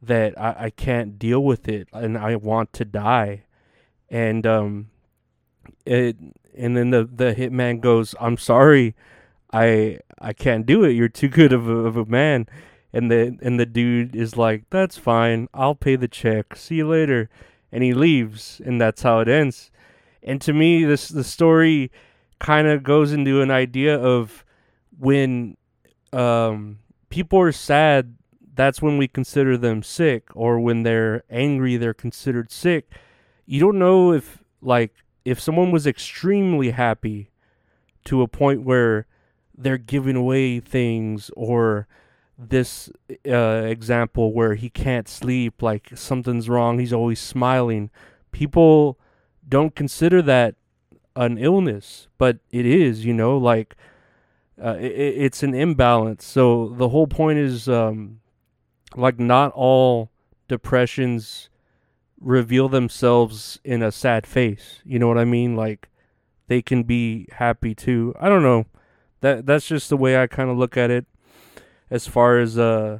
that 0.00 0.38
I, 0.40 0.54
I 0.66 0.70
can't 0.70 1.18
deal 1.18 1.44
with 1.44 1.68
it 1.68 1.88
and 1.92 2.16
I 2.16 2.36
want 2.36 2.72
to 2.74 2.84
die 2.84 3.44
and 4.12 4.46
um, 4.46 4.90
it 5.86 6.16
and 6.56 6.76
then 6.76 6.90
the 6.90 7.04
the 7.04 7.34
hitman 7.34 7.80
goes, 7.80 8.14
"I'm 8.20 8.36
sorry, 8.36 8.94
I 9.52 9.98
I 10.20 10.34
can't 10.34 10.66
do 10.66 10.84
it. 10.84 10.92
You're 10.92 11.08
too 11.08 11.28
good 11.28 11.52
of 11.52 11.66
a, 11.68 11.76
of 11.76 11.96
a 11.96 12.04
man." 12.04 12.46
And 12.92 13.10
the 13.10 13.38
and 13.42 13.58
the 13.58 13.66
dude 13.66 14.14
is 14.14 14.36
like, 14.36 14.64
"That's 14.70 14.98
fine. 14.98 15.48
I'll 15.54 15.74
pay 15.74 15.96
the 15.96 16.08
check. 16.08 16.54
See 16.54 16.76
you 16.76 16.88
later." 16.88 17.30
And 17.72 17.82
he 17.82 17.94
leaves, 17.94 18.60
and 18.64 18.78
that's 18.78 19.02
how 19.02 19.20
it 19.20 19.28
ends. 19.28 19.70
And 20.22 20.42
to 20.42 20.52
me, 20.52 20.84
this 20.84 21.08
the 21.08 21.24
story 21.24 21.90
kind 22.42 22.66
of 22.66 22.82
goes 22.82 23.12
into 23.12 23.40
an 23.40 23.52
idea 23.52 23.96
of 23.96 24.44
when 24.98 25.56
um, 26.12 26.80
people 27.08 27.38
are 27.40 27.52
sad, 27.52 28.16
that's 28.54 28.82
when 28.82 28.98
we 28.98 29.06
consider 29.06 29.56
them 29.56 29.80
sick, 29.80 30.28
or 30.34 30.58
when 30.58 30.82
they're 30.82 31.22
angry, 31.30 31.76
they're 31.76 31.94
considered 31.94 32.50
sick. 32.50 32.90
You 33.46 33.60
don't 33.60 33.78
know 33.78 34.12
if 34.12 34.42
like 34.60 34.92
if 35.24 35.40
someone 35.40 35.70
was 35.70 35.86
extremely 35.86 36.70
happy 36.70 37.30
to 38.06 38.22
a 38.22 38.28
point 38.28 38.62
where 38.62 39.06
they're 39.56 39.78
giving 39.78 40.16
away 40.16 40.58
things 40.58 41.30
or 41.36 41.86
this 42.36 42.90
uh, 43.28 43.62
example 43.66 44.32
where 44.32 44.56
he 44.56 44.68
can't 44.68 45.06
sleep 45.06 45.62
like 45.62 45.90
something's 45.94 46.48
wrong 46.48 46.80
he's 46.80 46.92
always 46.92 47.20
smiling. 47.20 47.88
People 48.32 48.98
don't 49.48 49.76
consider 49.76 50.20
that 50.22 50.56
an 51.16 51.38
illness 51.38 52.08
but 52.18 52.38
it 52.50 52.66
is 52.66 53.04
you 53.04 53.12
know 53.12 53.36
like 53.36 53.76
uh, 54.62 54.76
it, 54.78 54.92
it's 54.92 55.42
an 55.42 55.54
imbalance 55.54 56.24
so 56.24 56.68
the 56.78 56.88
whole 56.90 57.06
point 57.06 57.38
is 57.38 57.68
um, 57.68 58.20
like 58.96 59.18
not 59.18 59.52
all 59.52 60.10
depressions 60.48 61.48
reveal 62.22 62.68
themselves 62.68 63.58
in 63.64 63.82
a 63.82 63.92
sad 63.92 64.26
face. 64.26 64.80
You 64.84 64.98
know 64.98 65.08
what 65.08 65.18
I 65.18 65.24
mean? 65.24 65.56
Like 65.56 65.88
they 66.48 66.62
can 66.62 66.84
be 66.84 67.26
happy 67.32 67.74
too. 67.74 68.14
I 68.18 68.28
don't 68.28 68.42
know. 68.42 68.66
That 69.20 69.46
that's 69.46 69.66
just 69.66 69.88
the 69.88 69.96
way 69.96 70.20
I 70.20 70.26
kind 70.26 70.50
of 70.50 70.56
look 70.56 70.76
at 70.76 70.90
it. 70.90 71.06
As 71.90 72.06
far 72.06 72.38
as 72.38 72.58
uh, 72.58 72.98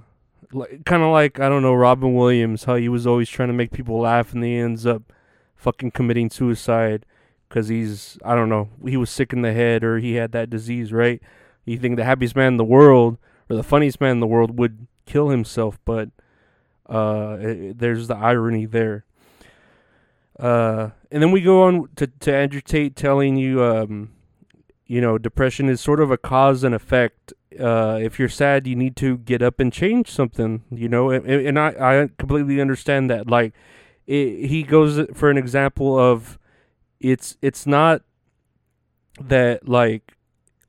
like, 0.53 0.85
kind 0.85 1.03
of 1.03 1.11
like 1.11 1.41
I 1.41 1.49
don't 1.49 1.63
know 1.63 1.75
Robin 1.75 2.15
Williams, 2.15 2.65
how 2.65 2.77
he 2.77 2.89
was 2.89 3.07
always 3.07 3.29
trying 3.29 3.49
to 3.49 3.55
make 3.55 3.73
people 3.73 4.01
laugh 4.01 4.33
and 4.33 4.45
he 4.45 4.57
ends 4.57 4.85
up 4.87 5.13
fucking 5.57 5.93
committing 5.93 6.29
suicide 6.29 7.07
because 7.53 7.69
he's 7.69 8.17
I 8.25 8.35
don't 8.35 8.49
know 8.49 8.71
he 8.87 8.97
was 8.97 9.11
sick 9.11 9.35
in 9.35 9.43
the 9.43 9.53
head 9.53 9.85
or 9.85 9.99
he 9.99 10.15
had 10.15 10.33
that 10.33 10.49
disease, 10.49 10.93
right? 10.93 11.21
You 11.67 11.77
think 11.77 11.97
the 11.97 12.05
happiest 12.05 12.35
man 12.35 12.49
in 12.49 12.57
the 12.57 12.65
world 12.65 13.19
or 13.51 13.57
the 13.57 13.63
funniest 13.63 14.01
man 14.01 14.13
in 14.13 14.21
the 14.21 14.27
world 14.27 14.59
would 14.59 14.87
kill 15.05 15.29
himself, 15.29 15.79
but 15.85 16.09
uh, 16.89 17.37
it, 17.41 17.79
there's 17.79 18.09
the 18.09 18.17
irony 18.17 18.65
there. 18.65 19.05
Uh, 20.41 20.91
and 21.11 21.23
then 21.23 21.31
we 21.31 21.43
go 21.43 21.63
on 21.65 21.89
to, 21.97 22.07
to 22.07 22.35
Andrew 22.35 22.63
Tate 22.63 22.97
telling 22.97 23.37
you, 23.37 23.63
um, 23.63 24.13
you 24.87 25.01
know, 25.01 25.19
depression 25.19 25.69
is 25.69 25.81
sort 25.81 26.01
of 26.01 26.11
a 26.11 26.17
cause 26.17 26.65
and 26.65 26.75
effect. 26.75 27.35
Uh, 27.61 27.99
if 28.01 28.19
you're 28.19 28.31
sad, 28.31 28.67
you 28.67 28.75
need 28.75 28.97
to 28.97 29.19
get 29.19 29.43
up 29.43 29.61
and 29.61 29.73
change 29.73 30.11
something, 30.11 30.63
you 30.71 30.89
know, 30.89 31.11
and, 31.11 31.27
and 31.27 31.59
I, 31.59 31.69
I 32.03 32.09
completely 32.19 32.61
understand 32.61 33.11
that. 33.11 33.29
Like, 33.29 33.53
it, 34.07 34.47
he 34.47 34.63
goes 34.63 35.07
for 35.15 35.31
an 35.31 35.37
example 35.37 35.99
of 35.99 36.39
it's 37.03 37.37
it's 37.43 37.67
not 37.67 38.03
that 39.21 39.69
like 39.69 40.17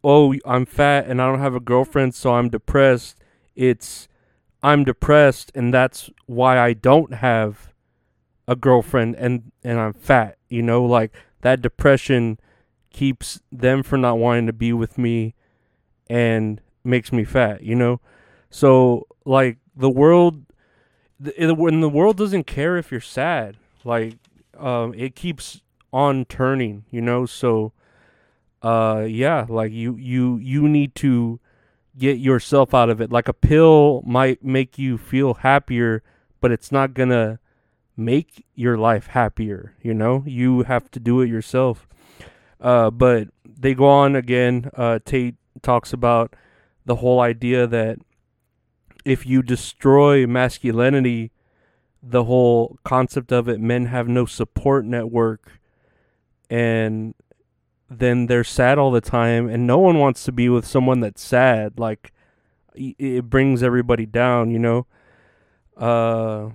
oh 0.03 0.33
I'm 0.45 0.65
fat 0.65 1.07
and 1.07 1.21
I 1.21 1.27
don't 1.29 1.39
have 1.39 1.55
a 1.55 1.59
girlfriend 1.59 2.15
so 2.15 2.33
I'm 2.33 2.49
depressed. 2.49 3.17
It's 3.55 4.07
I'm 4.61 4.83
depressed 4.83 5.51
and 5.55 5.73
that's 5.73 6.09
why 6.25 6.59
I 6.59 6.73
don't 6.73 7.15
have 7.15 7.73
a 8.47 8.55
girlfriend 8.55 9.15
and 9.15 9.51
and 9.63 9.79
I'm 9.79 9.93
fat, 9.93 10.37
you 10.49 10.61
know, 10.61 10.83
like 10.83 11.13
that 11.41 11.61
depression 11.61 12.39
keeps 12.89 13.41
them 13.51 13.83
from 13.83 14.01
not 14.01 14.17
wanting 14.17 14.47
to 14.47 14.53
be 14.53 14.73
with 14.73 14.97
me 14.97 15.35
and 16.07 16.61
makes 16.83 17.11
me 17.11 17.23
fat, 17.23 17.63
you 17.63 17.75
know? 17.75 18.01
So 18.49 19.07
like 19.25 19.57
the 19.75 19.89
world 19.89 20.45
the, 21.19 21.53
when 21.53 21.79
the 21.79 21.89
world 21.89 22.17
doesn't 22.17 22.45
care 22.45 22.77
if 22.77 22.91
you're 22.91 22.99
sad, 22.99 23.57
like 23.83 24.15
um 24.57 24.93
it 24.95 25.15
keeps 25.15 25.61
on 25.93 26.25
turning, 26.25 26.85
you 26.91 27.01
know? 27.01 27.25
So 27.25 27.71
uh 28.62 29.05
yeah, 29.07 29.45
like 29.47 29.71
you 29.71 29.95
you 29.95 30.38
you 30.38 30.67
need 30.67 30.95
to 30.95 31.39
get 31.97 32.17
yourself 32.17 32.73
out 32.73 32.89
of 32.89 33.00
it. 33.00 33.12
Like 33.12 33.27
a 33.27 33.33
pill 33.33 34.01
might 34.05 34.43
make 34.43 34.77
you 34.77 34.97
feel 34.97 35.35
happier, 35.35 36.03
but 36.41 36.51
it's 36.51 36.71
not 36.71 36.93
gonna 36.93 37.39
make 37.95 38.45
your 38.55 38.77
life 38.77 39.07
happier. 39.07 39.75
You 39.81 39.93
know, 39.93 40.23
you 40.25 40.63
have 40.63 40.89
to 40.91 41.00
do 41.00 41.21
it 41.21 41.29
yourself. 41.29 41.88
Uh, 42.59 42.89
but 42.89 43.27
they 43.45 43.73
go 43.73 43.88
on 43.88 44.15
again. 44.15 44.69
Uh, 44.75 45.00
Tate 45.03 45.35
talks 45.62 45.93
about 45.93 46.35
the 46.85 46.95
whole 46.95 47.19
idea 47.19 47.67
that 47.67 48.00
if 49.05 49.25
you 49.25 49.41
destroy 49.41 50.25
masculinity, 50.25 51.31
the 52.01 52.23
whole 52.23 52.77
concept 52.83 53.31
of 53.31 53.47
it, 53.47 53.59
men 53.59 53.88
have 53.88 54.07
no 54.07 54.25
support 54.25 54.85
network, 54.85 55.59
and 56.53 57.15
then 57.89 58.27
they're 58.27 58.43
sad 58.43 58.77
all 58.77 58.91
the 58.91 59.01
time, 59.01 59.50
and 59.50 59.65
no 59.65 59.79
one 59.79 59.98
wants 59.98 60.24
to 60.25 60.31
be 60.31 60.50
with 60.50 60.67
someone 60.67 61.00
that's 61.00 61.24
sad. 61.24 61.79
Like 61.79 62.13
it 62.75 63.27
brings 63.27 63.63
everybody 63.63 64.05
down, 64.05 64.51
you 64.51 64.60
know. 64.60 64.86
Uh, 65.75 66.51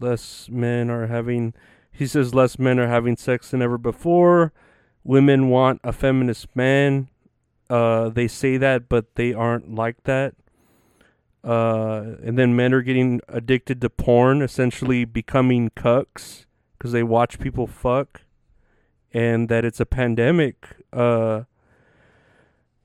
less 0.00 0.48
men 0.50 0.88
are 0.88 1.08
having. 1.08 1.52
He 1.92 2.06
says 2.06 2.34
less 2.34 2.58
men 2.58 2.78
are 2.78 2.88
having 2.88 3.18
sex 3.18 3.50
than 3.50 3.60
ever 3.60 3.76
before. 3.76 4.54
Women 5.04 5.50
want 5.50 5.82
a 5.84 5.92
feminist 5.92 6.48
man. 6.56 7.10
Uh, 7.68 8.08
they 8.08 8.28
say 8.28 8.56
that, 8.56 8.88
but 8.88 9.14
they 9.16 9.34
aren't 9.34 9.74
like 9.74 10.04
that. 10.04 10.34
Uh, 11.44 12.16
and 12.24 12.38
then 12.38 12.56
men 12.56 12.72
are 12.72 12.82
getting 12.82 13.20
addicted 13.28 13.82
to 13.82 13.90
porn, 13.90 14.40
essentially 14.40 15.04
becoming 15.04 15.68
cucks 15.76 16.46
because 16.78 16.92
they 16.92 17.02
watch 17.02 17.38
people 17.38 17.66
fuck 17.66 18.22
and 19.16 19.48
that 19.48 19.64
it's 19.64 19.80
a 19.80 19.86
pandemic. 19.86 20.66
Uh, 20.92 21.44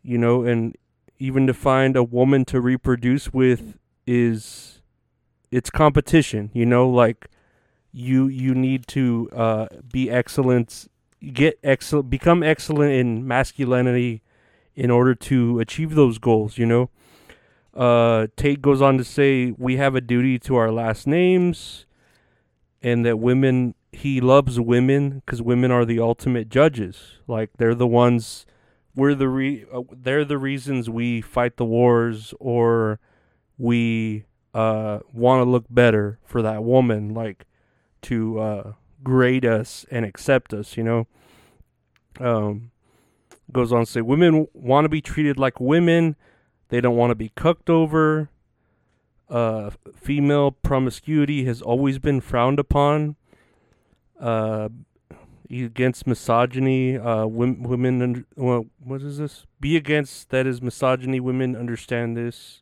you 0.01 0.17
know, 0.17 0.43
and 0.43 0.77
even 1.19 1.45
to 1.45 1.53
find 1.53 1.97
a 1.97 2.03
woman 2.03 2.45
to 2.45 2.61
reproduce 2.61 3.33
with 3.33 3.77
is 4.07 4.81
it's 5.51 5.69
competition. 5.69 6.49
You 6.53 6.65
know, 6.65 6.89
like 6.89 7.27
you 7.91 8.27
you 8.27 8.55
need 8.55 8.87
to 8.87 9.29
uh, 9.33 9.67
be 9.91 10.09
excellent, 10.09 10.87
get 11.33 11.59
excellent, 11.65 12.09
become 12.09 12.43
excellent 12.43 12.93
in 12.93 13.27
masculinity 13.27 14.21
in 14.73 14.89
order 14.89 15.13
to 15.13 15.59
achieve 15.59 15.95
those 15.95 16.17
goals. 16.17 16.57
You 16.57 16.65
know. 16.65 16.89
Uh, 17.73 18.27
Tate 18.35 18.61
goes 18.61 18.81
on 18.81 18.97
to 18.97 19.03
say, 19.05 19.51
We 19.57 19.77
have 19.77 19.95
a 19.95 20.01
duty 20.01 20.37
to 20.39 20.57
our 20.57 20.71
last 20.71 21.07
names, 21.07 21.85
and 22.81 23.05
that 23.05 23.17
women 23.17 23.75
he 23.91 24.21
loves 24.21 24.59
women 24.59 25.21
because 25.25 25.41
women 25.41 25.71
are 25.71 25.85
the 25.85 25.99
ultimate 25.99 26.49
judges. 26.49 27.17
Like 27.27 27.51
they're 27.57 27.75
the 27.75 27.87
ones 27.87 28.45
we're 28.95 29.15
the 29.15 29.27
re 29.27 29.65
uh, 29.73 29.81
they're 29.91 30.25
the 30.25 30.37
reasons 30.37 30.89
we 30.89 31.21
fight 31.21 31.57
the 31.57 31.65
wars 31.65 32.33
or 32.39 32.99
we 33.57 34.25
uh 34.53 34.99
want 35.13 35.43
to 35.43 35.49
look 35.49 35.65
better 35.69 36.19
for 36.25 36.41
that 36.41 36.63
woman 36.63 37.13
like 37.13 37.45
to 38.01 38.39
uh 38.39 38.73
grade 39.03 39.45
us 39.45 39.85
and 39.91 40.05
accept 40.05 40.53
us, 40.53 40.77
you 40.77 40.83
know. 40.83 41.07
Um 42.19 42.71
goes 43.51 43.73
on 43.73 43.85
to 43.85 43.91
say 43.91 44.01
women 44.01 44.47
want 44.53 44.85
to 44.85 44.89
be 44.89 45.01
treated 45.01 45.37
like 45.37 45.59
women. 45.59 46.15
They 46.69 46.79
don't 46.79 46.95
want 46.95 47.11
to 47.11 47.15
be 47.15 47.29
cooked 47.29 47.69
over. 47.69 48.29
Uh 49.29 49.71
female 49.93 50.51
promiscuity 50.51 51.45
has 51.45 51.61
always 51.61 51.99
been 51.99 52.21
frowned 52.21 52.59
upon 52.59 53.15
uh, 54.21 54.69
against 55.49 56.07
misogyny. 56.07 56.97
Uh, 56.97 57.25
women, 57.25 57.63
women 57.63 58.25
well, 58.35 58.67
what 58.79 59.01
is 59.01 59.17
this? 59.17 59.45
Be 59.59 59.75
against 59.75 60.29
that 60.29 60.47
is 60.47 60.61
misogyny. 60.61 61.19
Women 61.19 61.55
understand 61.55 62.15
this. 62.15 62.61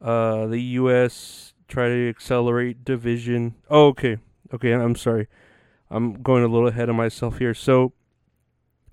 Uh, 0.00 0.46
the 0.46 0.60
U.S. 0.60 1.54
try 1.68 1.88
to 1.88 2.08
accelerate 2.08 2.84
division. 2.84 3.54
Oh, 3.70 3.86
okay, 3.88 4.18
okay. 4.52 4.72
I'm 4.72 4.94
sorry. 4.94 5.26
I'm 5.90 6.22
going 6.22 6.44
a 6.44 6.48
little 6.48 6.68
ahead 6.68 6.88
of 6.88 6.96
myself 6.96 7.38
here. 7.38 7.54
So, 7.54 7.92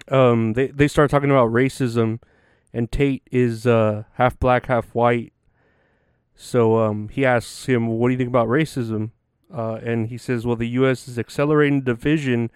um, 0.08 0.54
they 0.54 0.68
they 0.68 0.88
start 0.88 1.12
talking 1.12 1.30
about 1.30 1.52
racism, 1.52 2.22
and 2.74 2.92
Tate 2.92 3.24
is 3.32 3.68
uh 3.68 4.04
half 4.14 4.40
black, 4.40 4.68
half 4.68 4.96
white. 4.96 5.34
So 6.36 6.80
um, 6.80 7.10
he 7.10 7.26
asks 7.26 7.66
him, 7.66 7.88
"What 7.88 8.08
do 8.08 8.14
you 8.14 8.18
think 8.18 8.30
about 8.30 8.48
racism?" 8.48 9.12
Uh, 9.54 9.80
and 9.84 10.08
he 10.08 10.18
says, 10.18 10.46
well, 10.46 10.56
the 10.56 10.70
U.S. 10.70 11.08
is 11.08 11.20
accelerating 11.20 11.82
division 11.82 12.50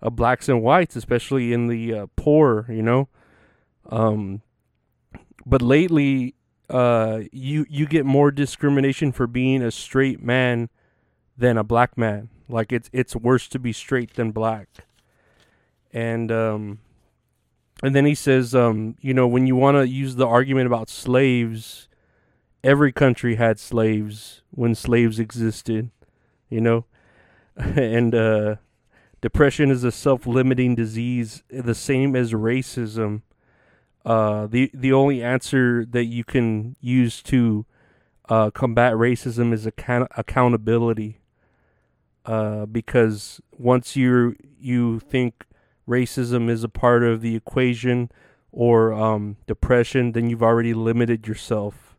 of 0.00 0.14
blacks 0.14 0.48
and 0.48 0.62
whites, 0.62 0.94
especially 0.94 1.52
in 1.52 1.66
the 1.66 1.92
uh, 1.92 2.06
poor, 2.14 2.66
you 2.68 2.82
know. 2.82 3.08
Um, 3.90 4.42
but 5.44 5.60
lately, 5.60 6.34
uh, 6.70 7.22
you 7.32 7.66
you 7.68 7.86
get 7.86 8.06
more 8.06 8.30
discrimination 8.30 9.10
for 9.12 9.26
being 9.26 9.62
a 9.62 9.70
straight 9.70 10.22
man 10.22 10.68
than 11.36 11.58
a 11.58 11.64
black 11.64 11.98
man. 11.98 12.28
Like 12.48 12.72
it's 12.72 12.88
it's 12.92 13.16
worse 13.16 13.48
to 13.48 13.58
be 13.58 13.72
straight 13.72 14.14
than 14.14 14.30
black. 14.30 14.68
And 15.92 16.30
um, 16.30 16.78
and 17.82 17.96
then 17.96 18.06
he 18.06 18.14
says, 18.14 18.54
um, 18.54 18.96
you 19.00 19.12
know, 19.12 19.26
when 19.26 19.46
you 19.46 19.56
want 19.56 19.76
to 19.76 19.88
use 19.88 20.14
the 20.14 20.26
argument 20.26 20.66
about 20.66 20.88
slaves, 20.88 21.88
every 22.62 22.92
country 22.92 23.34
had 23.34 23.58
slaves 23.58 24.42
when 24.50 24.74
slaves 24.74 25.18
existed 25.18 25.90
you 26.54 26.60
know, 26.60 26.84
and 27.56 28.14
uh, 28.14 28.56
depression 29.20 29.70
is 29.70 29.82
a 29.82 29.90
self-limiting 29.90 30.76
disease, 30.76 31.42
the 31.50 31.74
same 31.74 32.14
as 32.14 32.32
racism. 32.32 33.22
Uh, 34.04 34.46
the 34.46 34.70
the 34.72 34.92
only 34.92 35.22
answer 35.22 35.84
that 35.84 36.04
you 36.04 36.22
can 36.22 36.76
use 36.80 37.22
to 37.22 37.66
uh, 38.28 38.50
combat 38.50 38.94
racism 38.94 39.52
is 39.52 39.66
account- 39.66 40.12
accountability. 40.16 41.18
Uh, 42.24 42.66
because 42.66 43.40
once 43.58 43.96
you 43.96 44.36
you 44.58 45.00
think 45.00 45.44
racism 45.88 46.48
is 46.48 46.62
a 46.62 46.68
part 46.68 47.02
of 47.02 47.20
the 47.20 47.34
equation 47.34 48.10
or 48.52 48.92
um, 48.92 49.36
depression, 49.46 50.12
then 50.12 50.30
you've 50.30 50.42
already 50.42 50.72
limited 50.72 51.26
yourself 51.26 51.96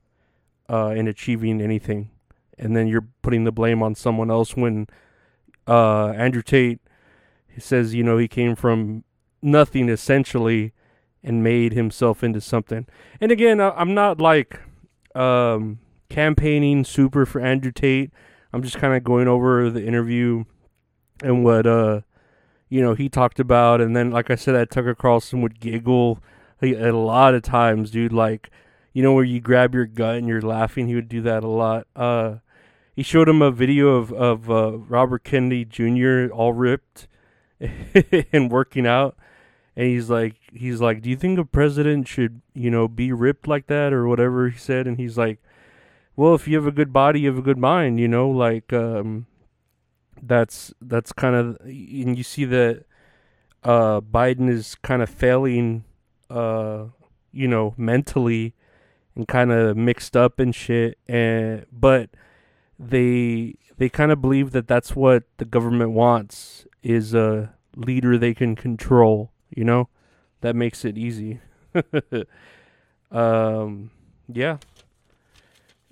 uh, 0.70 0.94
in 0.96 1.08
achieving 1.08 1.60
anything 1.62 2.10
and 2.58 2.76
then 2.76 2.88
you're 2.88 3.08
putting 3.22 3.44
the 3.44 3.52
blame 3.52 3.84
on 3.84 3.96
someone 3.96 4.32
else 4.32 4.56
when 4.56 4.88
uh, 5.68 6.10
Andrew 6.10 6.42
Tate 6.42 6.80
says, 7.58 7.94
you 7.94 8.04
know, 8.04 8.18
he 8.18 8.28
came 8.28 8.56
from 8.56 9.04
nothing 9.42 9.90
essentially 9.90 10.74
and 11.24 11.44
made 11.44 11.74
himself 11.74 12.24
into 12.24 12.42
something. 12.42 12.86
And 13.20 13.32
again, 13.32 13.60
I'm 13.60 13.94
not 13.94 14.20
like 14.20 14.60
um, 15.16 15.80
campaigning 16.10 16.84
super 16.84 17.26
for 17.26 17.42
Andrew 17.42 17.72
Tate. 17.72 18.12
I'm 18.54 18.62
just 18.62 18.78
kind 18.78 18.94
of 18.94 19.04
going 19.04 19.28
over 19.28 19.70
the 19.70 19.86
interview 19.86 20.46
and 21.24 21.44
what 21.44 21.66
uh, 21.66 22.02
you 22.70 22.82
know 22.82 22.94
he 22.94 23.10
talked 23.10 23.40
about, 23.40 23.82
and 23.82 23.96
then 23.96 24.12
like 24.12 24.30
I 24.30 24.36
said, 24.36 24.56
that 24.56 24.70
Tucker 24.70 24.96
Carlson 24.96 25.42
would 25.42 25.60
giggle 25.60 26.20
a 26.62 26.92
lot 26.92 27.34
of 27.34 27.42
times, 27.42 27.92
dude. 27.92 28.14
Like 28.14 28.50
you 28.94 29.02
know 29.02 29.14
where 29.14 29.24
you 29.24 29.40
grab 29.40 29.74
your 29.74 29.86
gut 29.86 30.18
and 30.18 30.28
you're 30.28 30.42
laughing. 30.42 30.88
He 30.88 30.96
would 30.96 31.10
do 31.10 31.22
that 31.22 31.44
a 31.44 31.50
lot. 31.50 31.88
Uh, 31.96 32.36
he 32.96 33.04
showed 33.04 33.28
him 33.28 33.42
a 33.42 33.52
video 33.52 33.90
of 33.90 34.14
of 34.14 34.50
uh, 34.50 34.78
Robert 34.78 35.24
Kennedy 35.24 35.66
Jr. 35.66 36.34
all 36.34 36.54
ripped 36.54 37.08
and 38.32 38.50
working 38.50 38.88
out, 38.88 39.18
and 39.76 39.88
he's 39.88 40.10
like, 40.10 40.36
he's 40.54 40.80
like, 40.80 41.02
do 41.02 41.10
you 41.10 41.18
think 41.18 41.38
a 41.38 41.46
president 41.46 42.08
should, 42.08 42.42
you 42.54 42.72
know, 42.72 42.88
be 42.88 43.12
ripped 43.12 43.48
like 43.48 43.68
that 43.68 43.92
or 43.92 44.08
whatever 44.08 44.50
he 44.50 44.58
said? 44.58 44.88
And 44.88 44.98
he's 44.98 45.18
like, 45.18 45.40
well, 46.16 46.34
if 46.34 46.48
you 46.48 46.56
have 46.56 46.68
a 46.68 46.72
good 46.72 46.94
body, 46.94 47.22
you 47.22 47.30
have 47.30 47.38
a 47.38 47.44
good 47.44 47.58
mind, 47.58 48.00
you 48.00 48.08
know, 48.08 48.30
like 48.30 48.72
um, 48.72 49.28
that's 50.22 50.74
that's 50.82 51.12
kind 51.12 51.36
of, 51.36 51.58
and 51.62 52.18
you 52.18 52.24
see 52.24 52.46
that 52.46 52.86
uh, 53.64 54.00
Biden 54.00 54.50
is 54.50 54.76
kind 54.76 55.02
of 55.02 55.10
failing, 55.10 55.84
uh, 56.30 56.86
you 57.34 57.48
know, 57.50 57.74
mentally 57.76 58.54
and 59.14 59.28
kind 59.28 59.52
of 59.52 59.76
mixed 59.76 60.16
up 60.16 60.40
and 60.40 60.56
shit, 60.56 60.98
and 61.08 61.66
but 61.70 62.10
they 62.80 63.56
they 63.78 63.90
kind 63.90 64.12
of 64.12 64.22
believe 64.22 64.52
that 64.52 64.68
that's 64.68 64.96
what 64.96 65.24
the 65.38 65.46
government 65.46 65.92
wants 65.92 66.66
is 66.84 67.14
a 67.14 67.54
leader 67.76 68.18
they 68.18 68.34
can 68.34 68.56
control. 68.56 69.32
You 69.50 69.64
know, 69.64 69.90
that 70.42 70.56
makes 70.56 70.86
it 70.86 70.98
easy. 70.98 71.40
um, 73.12 73.92
yeah. 74.28 74.58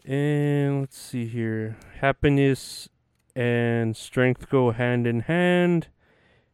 And 0.06 0.82
let's 0.82 0.98
see 0.98 1.28
here. 1.28 1.78
Happiness 2.00 2.90
and 3.36 3.96
strength 3.96 4.50
go 4.50 4.72
hand 4.72 5.08
in 5.08 5.22
hand. 5.22 5.88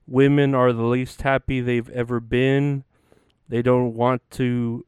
Women 0.07 0.55
are 0.55 0.73
the 0.73 0.83
least 0.83 1.21
happy 1.23 1.61
they've 1.61 1.89
ever 1.89 2.19
been. 2.19 2.83
They 3.47 3.61
don't 3.61 3.95
want 3.95 4.21
to 4.31 4.85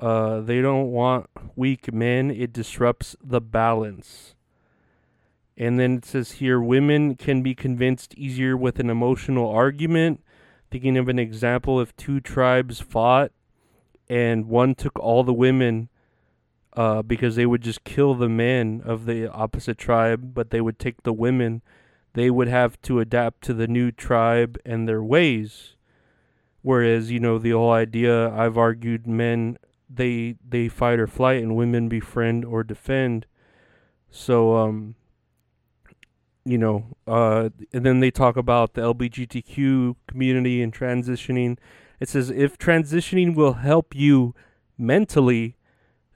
uh, 0.00 0.40
they 0.40 0.60
don't 0.60 0.90
want 0.90 1.28
weak 1.56 1.92
men. 1.92 2.30
It 2.30 2.52
disrupts 2.52 3.16
the 3.22 3.40
balance. 3.40 4.34
And 5.56 5.78
then 5.78 5.96
it 5.96 6.04
says 6.04 6.32
here 6.32 6.60
women 6.60 7.16
can 7.16 7.42
be 7.42 7.54
convinced 7.54 8.14
easier 8.14 8.56
with 8.56 8.78
an 8.78 8.90
emotional 8.90 9.48
argument. 9.48 10.22
Thinking 10.70 10.96
of 10.96 11.08
an 11.08 11.18
example, 11.18 11.80
if 11.80 11.96
two 11.96 12.20
tribes 12.20 12.80
fought 12.80 13.32
and 14.08 14.46
one 14.46 14.74
took 14.74 14.98
all 14.98 15.24
the 15.24 15.32
women 15.32 15.88
uh, 16.74 17.02
because 17.02 17.34
they 17.34 17.46
would 17.46 17.62
just 17.62 17.82
kill 17.82 18.14
the 18.14 18.28
men 18.28 18.82
of 18.84 19.04
the 19.04 19.26
opposite 19.26 19.78
tribe, 19.78 20.32
but 20.32 20.50
they 20.50 20.60
would 20.60 20.78
take 20.78 21.02
the 21.02 21.12
women. 21.12 21.60
They 22.12 22.30
would 22.30 22.48
have 22.48 22.80
to 22.82 23.00
adapt 23.00 23.42
to 23.44 23.54
the 23.54 23.66
new 23.66 23.90
tribe 23.90 24.58
and 24.64 24.88
their 24.88 25.02
ways. 25.02 25.74
Whereas, 26.62 27.10
you 27.10 27.18
know, 27.18 27.38
the 27.38 27.50
whole 27.50 27.72
idea 27.72 28.30
I've 28.30 28.56
argued 28.56 29.06
men 29.08 29.58
they 29.88 30.36
they 30.46 30.68
fight 30.68 30.98
or 30.98 31.06
flight 31.06 31.42
and 31.42 31.56
women 31.56 31.88
befriend 31.88 32.44
or 32.44 32.62
defend. 32.62 33.26
So 34.10 34.56
um 34.56 34.94
you 36.44 36.58
know, 36.58 36.96
uh 37.06 37.50
and 37.72 37.84
then 37.84 38.00
they 38.00 38.10
talk 38.10 38.36
about 38.36 38.74
the 38.74 38.82
LGBTQ 38.82 39.96
community 40.06 40.62
and 40.62 40.72
transitioning. 40.72 41.58
It 42.00 42.08
says 42.08 42.30
if 42.30 42.58
transitioning 42.58 43.34
will 43.34 43.54
help 43.54 43.94
you 43.94 44.34
mentally, 44.78 45.56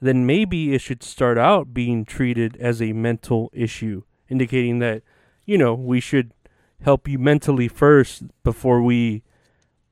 then 0.02 0.26
maybe 0.26 0.74
it 0.74 0.80
should 0.80 1.02
start 1.02 1.38
out 1.38 1.72
being 1.72 2.04
treated 2.04 2.56
as 2.56 2.82
a 2.82 2.92
mental 2.92 3.50
issue, 3.52 4.02
indicating 4.28 4.80
that, 4.80 5.02
you 5.46 5.56
know, 5.56 5.74
we 5.74 6.00
should 6.00 6.32
help 6.82 7.06
you 7.06 7.20
mentally 7.20 7.68
first 7.68 8.24
before 8.42 8.82
we 8.82 9.22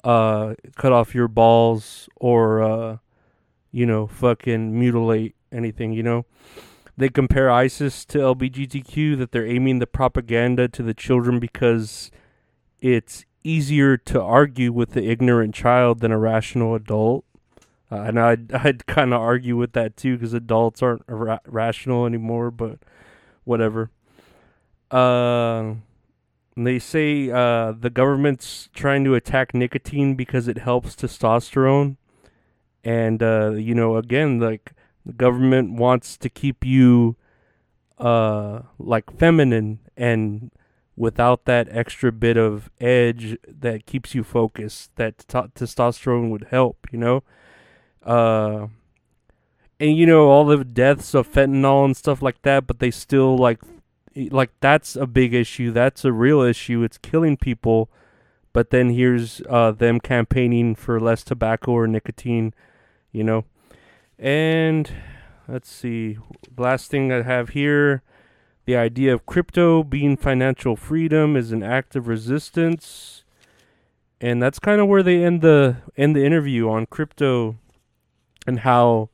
uh, 0.02 0.54
cut 0.76 0.92
off 0.92 1.14
your 1.14 1.28
balls 1.28 2.08
or, 2.16 2.60
uh, 2.60 2.96
you 3.72 3.87
know, 3.87 4.06
fucking 4.06 4.78
mutilate 4.78 5.35
anything, 5.52 5.92
you 5.92 6.02
know? 6.02 6.26
They 6.96 7.09
compare 7.09 7.50
ISIS 7.50 8.04
to 8.06 8.18
LGBTQ, 8.18 9.16
that 9.18 9.33
they're 9.33 9.46
aiming 9.46 9.78
the 9.78 9.87
propaganda 9.87 10.68
to 10.68 10.83
the 10.83 10.94
children 10.94 11.38
because 11.38 12.11
it's 12.80 13.24
easier 13.42 13.96
to 13.96 14.20
argue 14.20 14.72
with 14.72 14.92
the 14.92 15.09
ignorant 15.09 15.54
child 15.54 16.00
than 16.00 16.12
a 16.12 16.18
rational 16.18 16.74
adult. 16.74 17.24
Uh, 17.90 18.02
and 18.02 18.20
I'd 18.20 18.52
I'd 18.64 18.87
kind 18.87 19.14
of 19.14 19.20
argue 19.20 19.56
with 19.56 19.72
that 19.72 19.96
too 19.96 20.16
because 20.16 20.35
adults 20.35 20.83
aren't 20.83 21.02
ra- 21.09 21.38
rational 21.46 22.06
anymore. 22.06 22.50
But 22.50 22.78
whatever. 23.44 23.90
Uh, 24.90 25.74
they 26.56 26.78
say 26.78 27.30
uh, 27.30 27.72
the 27.72 27.90
government's 27.90 28.68
trying 28.74 29.04
to 29.04 29.14
attack 29.14 29.54
nicotine 29.54 30.14
because 30.14 30.48
it 30.48 30.59
helps 30.59 30.94
testosterone, 30.94 31.96
and 32.84 33.22
uh, 33.22 33.50
you 33.50 33.74
know, 33.74 33.96
again, 33.96 34.40
like 34.40 34.72
the 35.04 35.12
government 35.12 35.72
wants 35.72 36.16
to 36.18 36.28
keep 36.28 36.64
you 36.64 37.16
uh 37.98 38.62
like 38.78 39.10
feminine 39.18 39.78
and 39.94 40.50
without 40.96 41.44
that 41.44 41.68
extra 41.70 42.10
bit 42.10 42.38
of 42.38 42.70
edge 42.80 43.36
that 43.46 43.84
keeps 43.84 44.14
you 44.14 44.24
focused 44.24 44.90
that 44.96 45.18
t- 45.18 45.38
testosterone 45.54 46.30
would 46.30 46.46
help 46.50 46.86
you 46.90 46.98
know 46.98 47.22
uh, 48.04 48.68
and 49.78 49.96
you 49.96 50.06
know 50.06 50.28
all 50.28 50.44
the 50.44 50.64
deaths 50.64 51.14
of 51.14 51.30
fentanyl 51.30 51.84
and 51.84 51.96
stuff 51.96 52.22
like 52.22 52.42
that, 52.42 52.66
but 52.66 52.78
they 52.78 52.90
still 52.90 53.36
like 53.36 53.60
like 54.14 54.50
that's 54.60 54.96
a 54.96 55.06
big 55.06 55.34
issue. 55.34 55.70
That's 55.70 56.04
a 56.04 56.12
real 56.12 56.42
issue. 56.42 56.82
It's 56.82 56.98
killing 56.98 57.36
people. 57.36 57.90
But 58.52 58.70
then 58.70 58.90
here's 58.90 59.40
uh, 59.48 59.70
them 59.70 60.00
campaigning 60.00 60.74
for 60.74 60.98
less 60.98 61.22
tobacco 61.22 61.70
or 61.70 61.86
nicotine, 61.86 62.52
you 63.12 63.24
know. 63.24 63.44
And 64.18 64.92
let's 65.48 65.70
see. 65.70 66.18
Last 66.56 66.90
thing 66.90 67.12
I 67.12 67.22
have 67.22 67.50
here 67.50 68.02
the 68.70 68.76
idea 68.76 69.12
of 69.12 69.26
crypto 69.26 69.82
being 69.82 70.16
financial 70.16 70.76
freedom 70.76 71.36
is 71.36 71.50
an 71.50 71.60
act 71.60 71.96
of 71.96 72.06
resistance. 72.06 73.24
And 74.20 74.40
that's 74.40 74.60
kind 74.60 74.80
of 74.80 74.86
where 74.86 75.02
they 75.02 75.24
end 75.24 75.42
the 75.42 75.78
end 75.96 76.14
the 76.14 76.24
interview 76.24 76.68
on 76.68 76.86
crypto 76.86 77.56
and 78.46 78.60
how 78.60 79.08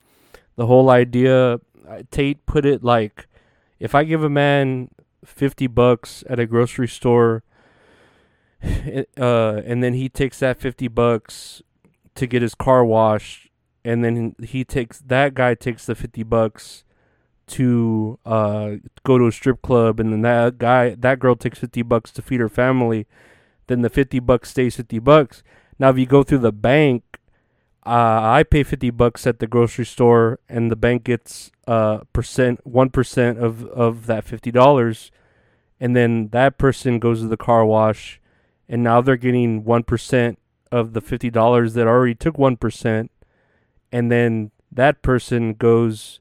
the 0.57 0.67
whole 0.67 0.91
idea 0.91 1.55
uh, 1.89 2.03
Tate 2.11 2.45
put 2.45 2.67
it 2.67 2.85
like 2.85 3.29
if 3.79 3.95
I 3.95 4.05
give 4.05 4.23
a 4.23 4.29
man 4.29 4.91
50 5.25 5.69
bucks 5.69 6.23
at 6.29 6.39
a 6.39 6.45
grocery 6.45 6.89
store 6.89 7.43
uh, 8.63 9.63
and 9.65 9.83
then 9.83 9.95
he 9.95 10.11
takes 10.11 10.41
that 10.41 10.61
50 10.61 10.89
bucks 10.89 11.63
to 12.15 12.27
get 12.27 12.43
his 12.43 12.55
car 12.55 12.85
washed 12.85 13.46
and 13.87 14.05
then 14.05 14.35
he 14.43 14.65
takes 14.65 15.01
that 15.01 15.35
guy 15.35 15.55
takes 15.55 15.87
the 15.87 15.95
50 15.95 16.23
bucks 16.25 16.85
to 17.47 18.19
uh, 18.27 18.73
go 19.05 19.19
to 19.19 19.27
a 19.27 19.33
strip 19.33 19.63
club 19.63 20.01
and 20.01 20.13
then 20.13 20.23
that 20.23 20.59
guy 20.59 20.95
that 20.95 21.21
girl 21.21 21.37
takes 21.37 21.61
50 21.61 21.83
bucks 21.83 22.11
to 22.11 22.23
feed 22.23 22.41
her 22.41 22.49
family 22.49 23.07
then 23.69 23.83
the 23.83 23.91
50 23.91 24.19
bucks 24.21 24.51
stays 24.51 24.77
50 24.77 24.99
bucks. 25.01 25.43
Now 25.79 25.91
if 25.91 25.99
you 25.99 26.07
go 26.07 26.23
through 26.23 26.39
the 26.39 26.53
bank 26.53 27.17
uh, 27.87 28.21
I 28.21 28.43
pay 28.43 28.65
fifty 28.65 28.91
bucks 28.91 29.29
at 29.29 29.39
the 29.39 29.47
grocery 29.47 29.87
store, 29.87 30.41
and 30.49 30.73
the 30.73 30.77
bank 30.77 31.05
gets 31.05 31.53
uh 31.69 31.99
percent 32.13 32.67
one 32.67 32.91
percent 32.91 33.39
of 33.39 33.65
of 33.67 34.07
that 34.07 34.25
fifty 34.25 34.51
dollars, 34.51 35.13
and 35.79 35.95
then 35.95 36.29
that 36.31 36.59
person 36.59 36.99
goes 36.99 37.21
to 37.21 37.29
the 37.29 37.37
car 37.37 37.65
wash, 37.65 38.21
and 38.69 38.83
now 38.83 39.01
they're 39.01 39.17
getting 39.17 39.63
one 39.63 39.85
percent 39.85 40.41
of 40.73 40.95
the 40.95 41.01
fifty 41.01 41.31
dollars 41.31 41.75
that 41.75 41.87
already 41.87 42.17
took 42.17 42.37
one 42.37 42.57
percent, 42.57 43.13
and 43.93 44.11
then 44.11 44.51
that 44.73 45.03
person 45.03 45.55
goes 45.55 46.21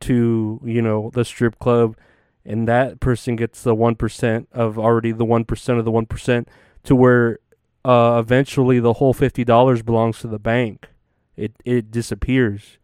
to 0.00 0.60
you 0.64 0.82
know 0.82 1.10
the 1.14 1.24
strip 1.24 1.58
club, 1.58 1.96
and 2.44 2.68
that 2.68 3.00
person 3.00 3.36
gets 3.36 3.62
the 3.62 3.74
one 3.74 3.94
percent 3.94 4.48
of 4.52 4.78
already 4.78 5.12
the 5.12 5.24
one 5.24 5.44
percent 5.44 5.78
of 5.78 5.84
the 5.84 5.90
one 5.90 6.06
percent 6.06 6.48
to 6.84 6.94
where 6.94 7.38
uh, 7.84 8.18
eventually 8.22 8.80
the 8.80 8.94
whole 8.94 9.12
fifty 9.12 9.44
dollars 9.44 9.82
belongs 9.82 10.18
to 10.20 10.28
the 10.28 10.38
bank. 10.38 10.88
It 11.36 11.52
it 11.64 11.90
disappears, 11.90 12.78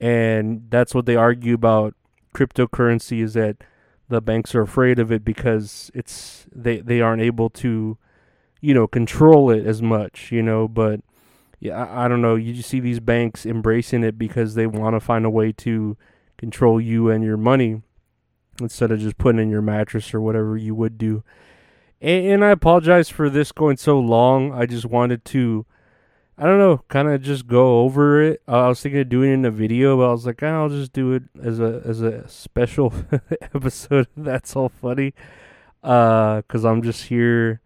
and 0.00 0.66
that's 0.70 0.94
what 0.94 1.06
they 1.06 1.16
argue 1.16 1.54
about 1.54 1.94
cryptocurrency 2.34 3.22
is 3.22 3.34
that 3.34 3.56
the 4.08 4.20
banks 4.20 4.54
are 4.54 4.62
afraid 4.62 4.98
of 4.98 5.12
it 5.12 5.24
because 5.24 5.90
it's 5.94 6.46
they 6.54 6.78
they 6.80 7.00
aren't 7.00 7.22
able 7.22 7.50
to, 7.50 7.98
you 8.60 8.74
know, 8.74 8.86
control 8.86 9.50
it 9.50 9.66
as 9.66 9.82
much. 9.82 10.32
You 10.32 10.42
know, 10.42 10.66
but 10.66 11.00
yeah, 11.60 11.84
I, 11.84 12.04
I 12.04 12.08
don't 12.08 12.22
know. 12.22 12.36
You 12.36 12.54
just 12.54 12.68
see 12.68 12.80
these 12.80 13.00
banks 13.00 13.44
embracing 13.44 14.04
it 14.04 14.18
because 14.18 14.54
they 14.54 14.66
want 14.66 14.94
to 14.96 15.00
find 15.00 15.24
a 15.24 15.30
way 15.30 15.52
to 15.52 15.96
control 16.36 16.80
you 16.80 17.10
and 17.10 17.24
your 17.24 17.36
money 17.36 17.82
instead 18.60 18.90
of 18.90 19.00
just 19.00 19.18
putting 19.18 19.40
in 19.40 19.50
your 19.50 19.62
mattress 19.62 20.14
or 20.14 20.20
whatever 20.20 20.56
you 20.56 20.74
would 20.74 20.98
do. 20.98 21.22
And, 22.00 22.26
and 22.26 22.44
I 22.44 22.50
apologize 22.50 23.08
for 23.08 23.28
this 23.28 23.52
going 23.52 23.76
so 23.76 23.98
long. 23.98 24.52
I 24.52 24.66
just 24.66 24.86
wanted 24.86 25.24
to, 25.26 25.66
I 26.36 26.44
don't 26.44 26.58
know, 26.58 26.82
kind 26.88 27.08
of 27.08 27.22
just 27.22 27.46
go 27.46 27.80
over 27.80 28.22
it. 28.22 28.42
Uh, 28.46 28.66
I 28.66 28.68
was 28.68 28.80
thinking 28.80 29.00
of 29.00 29.08
doing 29.08 29.30
it 29.30 29.34
in 29.34 29.44
a 29.44 29.50
video, 29.50 29.96
but 29.96 30.08
I 30.08 30.12
was 30.12 30.26
like, 30.26 30.42
I'll 30.42 30.68
just 30.68 30.92
do 30.92 31.12
it 31.12 31.24
as 31.42 31.58
a 31.58 31.82
as 31.84 32.00
a 32.00 32.26
special 32.28 32.92
episode. 33.40 34.06
That's 34.16 34.54
all 34.54 34.68
funny, 34.68 35.14
uh, 35.82 36.42
cause 36.42 36.64
I'm 36.64 36.82
just 36.82 37.06
here, 37.06 37.60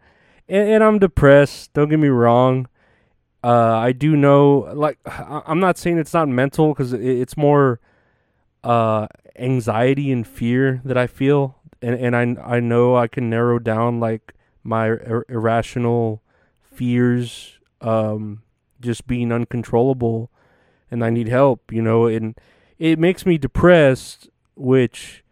and, 0.49 0.69
and 0.69 0.85
I'm 0.85 0.99
depressed. 0.99 1.75
Don't 1.75 1.91
get 1.91 1.99
me 1.99 2.09
wrong. 2.09 2.69
Uh, 3.45 3.77
I 3.77 3.93
do 3.93 4.17
know, 4.17 4.71
like, 4.75 4.99
I'm 5.07 5.59
not 5.61 5.79
saying 5.79 5.99
it's 5.99 6.15
not 6.15 6.29
mental, 6.29 6.75
cause 6.75 6.93
it's 6.93 7.37
more, 7.37 7.81
uh, 8.63 9.09
anxiety 9.39 10.13
and 10.13 10.27
fear 10.27 10.81
that 10.85 10.97
I 10.97 11.07
feel 11.07 11.57
and 11.81 11.95
and 11.95 12.17
I 12.39 12.57
I 12.57 12.61
know 12.61 12.97
I 12.97 13.09
can 13.09 13.29
narrow 13.29 13.59
down 13.59 14.01
like 14.01 14.35
my 14.63 14.87
ir- 14.87 15.25
irrational 15.29 16.23
fears 16.61 17.59
um 17.81 18.43
just 18.81 19.07
being 19.07 19.33
uncontrollable 19.33 20.31
and 20.91 21.03
I 21.05 21.11
need 21.11 21.29
help, 21.29 21.73
you 21.73 21.81
know, 21.81 22.07
and 22.07 22.37
it 22.79 22.99
makes 22.99 23.25
me 23.25 23.39
depressed 23.39 24.29
which 24.55 25.25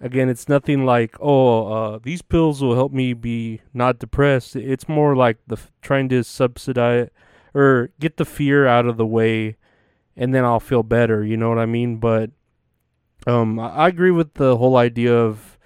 again 0.00 0.28
it's 0.28 0.48
nothing 0.48 0.84
like 0.84 1.16
oh 1.20 1.72
uh, 1.72 1.98
these 2.02 2.22
pills 2.22 2.60
will 2.62 2.74
help 2.74 2.92
me 2.92 3.12
be 3.14 3.60
not 3.72 3.98
depressed. 3.98 4.56
It's 4.56 4.88
more 4.88 5.16
like 5.16 5.38
the 5.46 5.58
trying 5.80 6.08
to 6.10 6.22
subsidize 6.24 7.08
or 7.54 7.90
get 8.00 8.16
the 8.16 8.24
fear 8.24 8.66
out 8.66 8.86
of 8.86 8.96
the 8.96 9.06
way 9.06 9.56
and 10.16 10.34
then 10.34 10.44
I'll 10.44 10.60
feel 10.60 10.82
better 10.82 11.24
you 11.24 11.36
know 11.36 11.48
what 11.48 11.58
I 11.58 11.66
mean? 11.66 11.96
But 11.96 12.30
um 13.26 13.58
I, 13.58 13.88
agree 13.88 14.10
with 14.10 14.34
the 14.34 14.56
whole 14.56 14.76
idea 14.76 15.14
of 15.14 15.58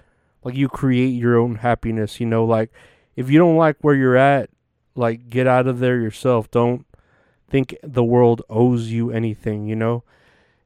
like 0.43 0.55
you 0.55 0.69
create 0.69 1.09
your 1.09 1.37
own 1.37 1.55
happiness 1.55 2.19
you 2.19 2.25
know? 2.25 2.45
Like 2.45 2.71
if 3.15 3.29
you 3.29 3.39
don't 3.39 3.57
like 3.57 3.77
where 3.81 3.95
you're 3.95 4.17
at 4.17 4.49
like 4.95 5.29
get 5.29 5.47
out 5.47 5.67
of 5.67 5.79
there 5.79 5.99
yourself. 5.99 6.51
Don't 6.51 6.85
think 7.49 7.75
the 7.81 8.03
world 8.03 8.41
owes 8.49 8.87
you 8.87 9.11
anything 9.11 9.67
you 9.67 9.75
know? 9.75 10.03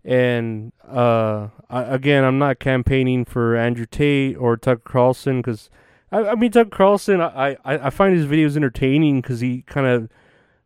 And 0.03 0.73
uh 0.85 1.47
I, 1.69 1.83
again 1.83 2.23
i'm 2.23 2.37
not 2.37 2.59
campaigning 2.59 3.25
for 3.25 3.55
andrew 3.55 3.85
tate 3.85 4.37
or 4.37 4.55
tucker 4.57 4.81
carlson 4.83 5.41
because 5.41 5.69
I, 6.11 6.29
I 6.29 6.35
mean 6.35 6.51
tucker 6.51 6.69
carlson 6.69 7.19
i 7.19 7.57
i, 7.65 7.87
I 7.87 7.89
find 7.89 8.15
his 8.15 8.27
videos 8.27 8.55
entertaining 8.55 9.21
because 9.21 9.39
he 9.39 9.63
kind 9.63 9.87
of 9.87 10.09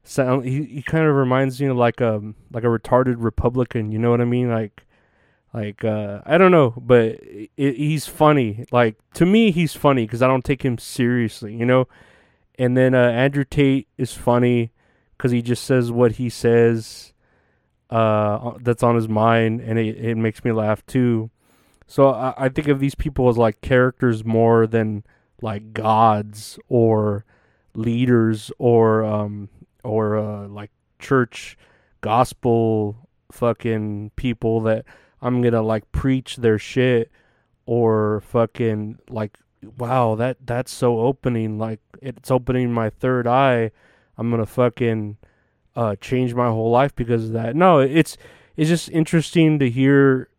sound 0.07 0.45
he, 0.45 0.63
he 0.65 0.81
kind 0.81 1.05
of 1.05 1.15
reminds 1.15 1.59
me 1.61 1.67
of 1.67 1.77
like 1.77 2.01
a 2.01 2.15
um, 2.15 2.35
like 2.51 2.63
a 2.63 2.67
retarded 2.67 3.15
republican 3.19 3.91
you 3.91 3.99
know 3.99 4.11
what 4.11 4.21
i 4.21 4.25
mean 4.25 4.49
like 4.49 4.83
like 5.53 5.83
uh, 5.83 6.21
I 6.25 6.37
don't 6.37 6.51
know, 6.51 6.71
but 6.77 7.19
it, 7.23 7.75
he's 7.77 8.05
funny. 8.05 8.65
Like 8.71 8.97
to 9.15 9.25
me, 9.25 9.51
he's 9.51 9.73
funny 9.73 10.05
because 10.05 10.21
I 10.21 10.27
don't 10.27 10.45
take 10.45 10.63
him 10.63 10.77
seriously, 10.77 11.55
you 11.55 11.65
know. 11.65 11.87
And 12.59 12.77
then 12.77 12.93
uh, 12.93 13.09
Andrew 13.09 13.45
Tate 13.45 13.87
is 13.97 14.13
funny 14.13 14.71
because 15.17 15.31
he 15.31 15.41
just 15.41 15.63
says 15.63 15.91
what 15.91 16.13
he 16.13 16.29
says. 16.29 17.13
uh, 17.89 18.51
that's 18.61 18.83
on 18.83 18.95
his 18.95 19.07
mind, 19.07 19.61
and 19.61 19.79
it, 19.79 19.97
it 19.97 20.15
makes 20.17 20.43
me 20.43 20.51
laugh 20.51 20.85
too. 20.85 21.29
So 21.87 22.09
I, 22.09 22.33
I 22.37 22.49
think 22.49 22.67
of 22.67 22.79
these 22.79 22.95
people 22.95 23.29
as 23.29 23.37
like 23.37 23.61
characters 23.61 24.25
more 24.25 24.67
than 24.67 25.03
like 25.41 25.73
gods 25.73 26.59
or 26.67 27.25
leaders 27.75 28.51
or 28.57 29.03
um 29.05 29.49
or 29.87 30.17
uh, 30.17 30.47
like 30.47 30.71
church 30.99 31.57
gospel 32.01 33.07
fucking 33.31 34.11
people 34.15 34.61
that 34.61 34.85
I'm 35.21 35.41
gonna 35.41 35.61
like 35.61 35.91
preach 35.91 36.37
their 36.37 36.59
shit 36.59 37.11
or 37.65 38.21
fucking 38.21 38.99
like 39.09 39.37
wow 39.77 40.15
that 40.15 40.37
that's 40.45 40.71
so 40.71 40.99
opening 40.99 41.57
like 41.57 41.79
it's 42.01 42.29
opening 42.29 42.71
my 42.71 42.89
third 42.89 43.27
eye. 43.27 43.71
I'm 44.17 44.29
gonna 44.29 44.45
fucking 44.45 45.17
uh 45.75 45.95
change 45.95 46.33
my 46.33 46.47
whole 46.47 46.71
life 46.71 46.95
because 46.95 47.25
of 47.25 47.31
that. 47.33 47.55
No 47.55 47.79
it's 47.79 48.17
it's 48.55 48.69
just 48.69 48.89
interesting 48.89 49.59
to 49.59 49.69
hear 49.69 50.29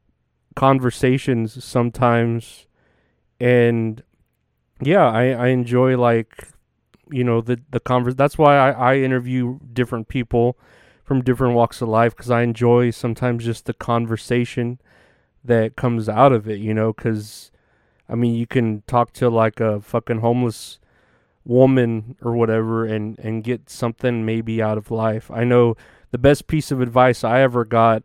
conversations 0.57 1.63
sometimes. 1.65 2.67
And 3.41 4.03
yeah 4.83 5.09
I 5.09 5.31
I 5.31 5.47
enjoy 5.49 5.97
like 5.99 6.49
you 7.11 7.25
know 7.25 7.41
the 7.41 7.61
the 7.71 7.81
converse 7.81 8.15
that's 8.15 8.39
why 8.39 8.57
I 8.57 8.71
I 8.71 8.97
interview 8.99 9.59
different 9.73 10.09
people 10.09 10.59
from 11.05 11.23
different 11.23 11.55
walks 11.55 11.81
of 11.81 11.89
life 11.89 12.15
because 12.15 12.31
I 12.31 12.43
enjoy 12.43 12.91
sometimes 12.91 13.45
just 13.45 13.65
the 13.65 13.73
conversation 13.73 14.79
that 15.43 15.75
comes 15.75 16.09
out 16.09 16.33
of 16.33 16.49
it, 16.49 16.59
you 16.59 16.75
know, 16.75 16.93
because 16.93 17.51
I 18.09 18.15
mean, 18.15 18.35
you 18.35 18.47
can 18.47 18.83
talk 18.87 19.13
to 19.15 19.29
like 19.29 19.61
a 19.61 19.81
fucking 19.81 20.21
homeless 20.21 20.79
woman 21.45 22.17
or 22.23 22.37
whatever 22.37 22.85
and, 22.85 23.19
and 23.19 23.43
get 23.43 23.71
something 23.71 24.25
maybe 24.25 24.63
out 24.63 24.79
of 24.79 24.91
life. 24.91 25.31
I 25.31 25.45
know 25.45 25.77
the 26.11 26.19
best 26.19 26.47
piece 26.47 26.71
of 26.71 26.81
advice 26.81 27.25
I 27.25 27.41
ever 27.41 27.65
got 27.65 28.03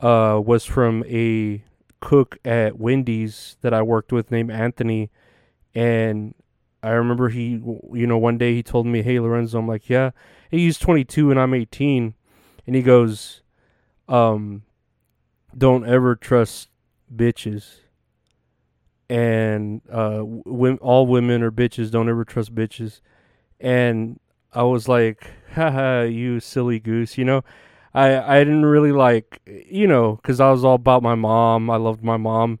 uh, 0.00 0.40
was 0.42 0.64
from 0.64 1.04
a 1.08 1.62
cook 2.00 2.38
at 2.44 2.78
Wendy's 2.78 3.56
that 3.60 3.74
I 3.74 3.82
worked 3.82 4.12
with 4.12 4.30
named 4.30 4.50
Anthony. 4.50 5.10
And 5.74 6.34
I 6.82 6.90
remember 6.90 7.28
he, 7.28 7.60
you 7.92 8.06
know, 8.06 8.18
one 8.18 8.38
day 8.38 8.54
he 8.54 8.62
told 8.62 8.86
me, 8.86 9.02
Hey, 9.02 9.20
Lorenzo, 9.20 9.58
I'm 9.58 9.68
like, 9.68 9.88
yeah, 9.88 10.10
he's 10.50 10.78
22 10.78 11.30
and 11.30 11.38
I'm 11.38 11.54
18 11.54 12.14
and 12.66 12.76
he 12.76 12.82
goes, 12.82 13.42
um, 14.08 14.62
"Don't 15.56 15.84
ever 15.84 16.14
trust 16.14 16.68
bitches." 17.14 17.80
And 19.08 19.82
uh, 19.90 20.18
w- 20.18 20.78
all 20.80 21.06
women 21.06 21.42
are 21.42 21.50
bitches. 21.50 21.90
Don't 21.90 22.08
ever 22.08 22.24
trust 22.24 22.54
bitches. 22.54 23.00
And 23.58 24.20
I 24.54 24.62
was 24.62 24.88
like, 24.88 25.26
"Haha, 25.54 26.02
you 26.02 26.40
silly 26.40 26.78
goose," 26.78 27.18
you 27.18 27.24
know. 27.24 27.42
I 27.92 28.36
I 28.36 28.44
didn't 28.44 28.66
really 28.66 28.92
like, 28.92 29.40
you 29.46 29.86
know, 29.88 30.16
because 30.16 30.38
I 30.40 30.50
was 30.50 30.64
all 30.64 30.76
about 30.76 31.02
my 31.02 31.14
mom. 31.16 31.70
I 31.70 31.76
loved 31.76 32.04
my 32.04 32.16
mom, 32.16 32.60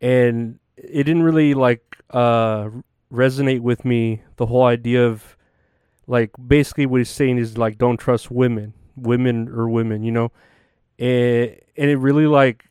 and 0.00 0.58
it 0.76 1.04
didn't 1.04 1.22
really 1.22 1.54
like 1.54 1.82
uh 2.10 2.68
resonate 3.12 3.60
with 3.60 3.84
me. 3.84 4.22
The 4.36 4.46
whole 4.46 4.64
idea 4.64 5.06
of 5.06 5.36
like 6.06 6.30
basically 6.46 6.86
what 6.86 6.98
he's 6.98 7.10
saying 7.10 7.38
is 7.38 7.58
like 7.58 7.78
don't 7.78 7.98
trust 7.98 8.30
women 8.30 8.74
women 9.02 9.48
or 9.48 9.68
women, 9.68 10.02
you 10.02 10.12
know. 10.12 10.32
And, 10.98 11.56
and 11.76 11.90
it 11.90 11.96
really 11.96 12.26
like 12.26 12.64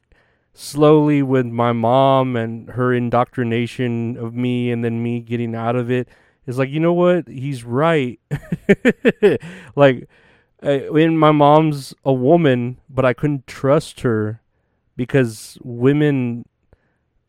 slowly 0.53 1.21
with 1.21 1.45
my 1.45 1.71
mom 1.71 2.35
and 2.35 2.69
her 2.69 2.93
indoctrination 2.93 4.17
of 4.17 4.33
me 4.33 4.71
and 4.71 4.83
then 4.83 5.01
me 5.03 5.19
getting 5.19 5.55
out 5.55 5.75
of 5.75 5.89
it 5.91 6.09
is 6.45 6.57
like, 6.57 6.69
you 6.69 6.79
know 6.79 6.93
what? 6.93 7.27
He's 7.27 7.63
right. 7.63 8.19
like 9.75 10.07
when 10.61 11.17
my 11.17 11.31
mom's 11.31 11.93
a 12.03 12.13
woman, 12.13 12.79
but 12.89 13.05
I 13.05 13.13
couldn't 13.13 13.47
trust 13.47 14.01
her 14.01 14.41
because 14.95 15.57
women 15.63 16.45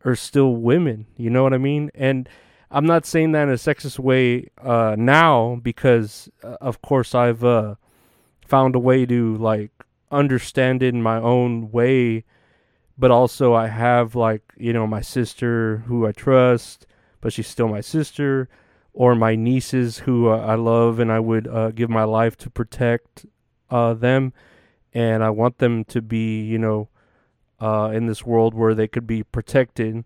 are 0.03 0.15
still 0.15 0.55
women. 0.55 1.05
You 1.17 1.29
know 1.29 1.43
what 1.43 1.53
I 1.53 1.57
mean? 1.59 1.91
And 1.93 2.27
I'm 2.71 2.85
not 2.85 3.05
saying 3.05 3.31
that 3.31 3.43
in 3.43 3.49
a 3.49 3.53
sexist 3.53 3.97
way 3.97 4.49
uh, 4.61 4.95
now 4.97 5.59
because, 5.61 6.29
uh, 6.43 6.57
of 6.61 6.81
course, 6.81 7.15
I've 7.15 7.43
uh, 7.43 7.75
found 8.45 8.75
a 8.75 8.79
way 8.79 9.05
to 9.07 9.35
like 9.37 9.71
understand 10.11 10.83
it 10.83 10.93
in 10.93 11.01
my 11.01 11.17
own 11.17 11.71
way. 11.71 12.25
But 12.97 13.11
also 13.11 13.53
I 13.53 13.67
have 13.67 14.13
like 14.13 14.43
you 14.57 14.73
know 14.73 14.85
my 14.85 15.01
sister 15.01 15.83
who 15.87 16.05
I 16.05 16.11
trust 16.11 16.85
but 17.21 17.33
she's 17.33 17.47
still 17.47 17.67
my 17.67 17.81
sister 17.81 18.49
or 18.93 19.15
my 19.15 19.35
nieces 19.35 19.99
who 19.99 20.29
uh, 20.29 20.37
I 20.37 20.55
love 20.55 20.99
and 20.99 21.11
I 21.11 21.19
would 21.19 21.47
uh, 21.47 21.71
give 21.71 21.89
my 21.89 22.03
life 22.03 22.37
to 22.37 22.49
protect 22.49 23.25
uh, 23.69 23.93
them. 23.93 24.33
And 24.93 25.23
I 25.23 25.29
want 25.29 25.59
them 25.59 25.85
to 25.85 26.01
be 26.01 26.41
you 26.41 26.57
know 26.57 26.89
in 27.61 28.07
this 28.07 28.25
world 28.25 28.53
where 28.53 28.75
they 28.75 28.87
could 28.87 29.07
be 29.07 29.23
protected 29.23 30.03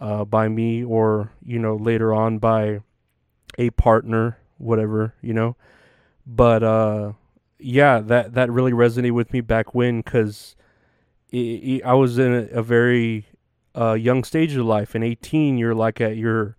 uh, 0.00 0.24
by 0.24 0.48
me 0.48 0.82
or 0.82 1.30
you 1.44 1.58
know 1.58 1.76
later 1.76 2.14
on 2.14 2.38
by 2.38 2.80
a 3.58 3.70
partner 3.70 4.38
whatever 4.58 5.14
you 5.20 5.32
know 5.32 5.56
but 6.26 6.62
uh 6.62 7.12
yeah, 7.62 8.00
that 8.00 8.34
that 8.34 8.50
really 8.50 8.72
resonated 8.72 9.12
with 9.12 9.32
me 9.32 9.40
back 9.40 9.74
when 9.74 10.00
because 10.00 10.56
I 11.32 11.94
was 11.94 12.18
in 12.18 12.32
a, 12.32 12.58
a 12.58 12.62
very 12.62 13.26
uh, 13.76 13.92
young 13.92 14.24
stage 14.24 14.56
of 14.56 14.64
life. 14.64 14.94
In 14.94 15.02
18, 15.02 15.58
you're 15.58 15.74
like 15.74 16.00
at 16.00 16.16
your 16.16 16.56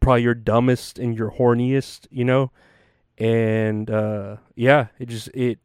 probably 0.00 0.22
your 0.22 0.34
dumbest 0.34 0.98
and 0.98 1.16
your 1.16 1.32
horniest, 1.32 2.06
you 2.10 2.24
know. 2.24 2.50
And 3.18 3.90
uh, 3.90 4.36
yeah, 4.54 4.86
it 4.98 5.08
just 5.08 5.28
it 5.28 5.58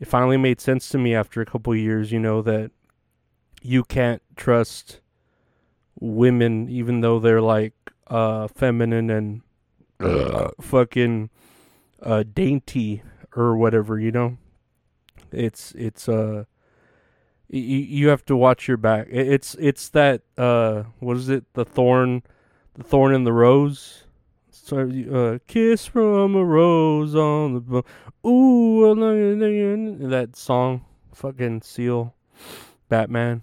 it 0.00 0.08
finally 0.08 0.36
made 0.36 0.60
sense 0.60 0.88
to 0.90 0.98
me 0.98 1.14
after 1.14 1.40
a 1.40 1.46
couple 1.46 1.74
years, 1.74 2.12
you 2.12 2.20
know, 2.20 2.42
that 2.42 2.70
you 3.62 3.84
can't 3.84 4.22
trust 4.36 5.00
women 6.00 6.68
even 6.68 7.00
though 7.00 7.18
they're 7.18 7.40
like 7.40 7.74
uh 8.08 8.46
feminine 8.48 9.10
and 9.10 9.42
uh, 10.00 10.50
fucking 10.60 11.30
uh 12.02 12.22
dainty 12.34 13.02
or 13.34 13.56
whatever, 13.56 13.98
you 13.98 14.12
know. 14.12 14.38
It's 15.32 15.72
it's 15.72 16.08
uh 16.08 16.44
you, 17.48 17.60
you 17.60 18.08
have 18.08 18.24
to 18.26 18.36
watch 18.36 18.68
your 18.68 18.76
back. 18.76 19.08
It's 19.10 19.54
it's 19.56 19.88
that 19.90 20.22
uh 20.36 20.84
what 21.00 21.16
is 21.16 21.28
it? 21.28 21.44
The 21.54 21.64
thorn 21.64 22.22
the 22.74 22.84
thorn 22.84 23.14
in 23.14 23.24
the 23.24 23.32
rose. 23.32 24.04
So 24.50 24.88
uh 25.12 25.38
kiss 25.46 25.86
from 25.86 26.34
a 26.34 26.44
rose 26.44 27.14
on 27.14 27.54
the 27.54 27.60
bo- 27.60 27.84
ooh 28.28 28.94
that 30.08 30.36
song 30.36 30.84
fucking 31.12 31.62
seal 31.62 32.14
Batman. 32.88 33.42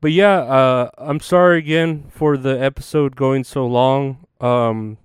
But 0.00 0.12
yeah, 0.12 0.38
uh 0.38 0.90
I'm 0.98 1.20
sorry 1.20 1.58
again 1.58 2.10
for 2.10 2.36
the 2.36 2.62
episode 2.62 3.16
going 3.16 3.44
so 3.44 3.66
long. 3.66 4.26
Um 4.40 4.98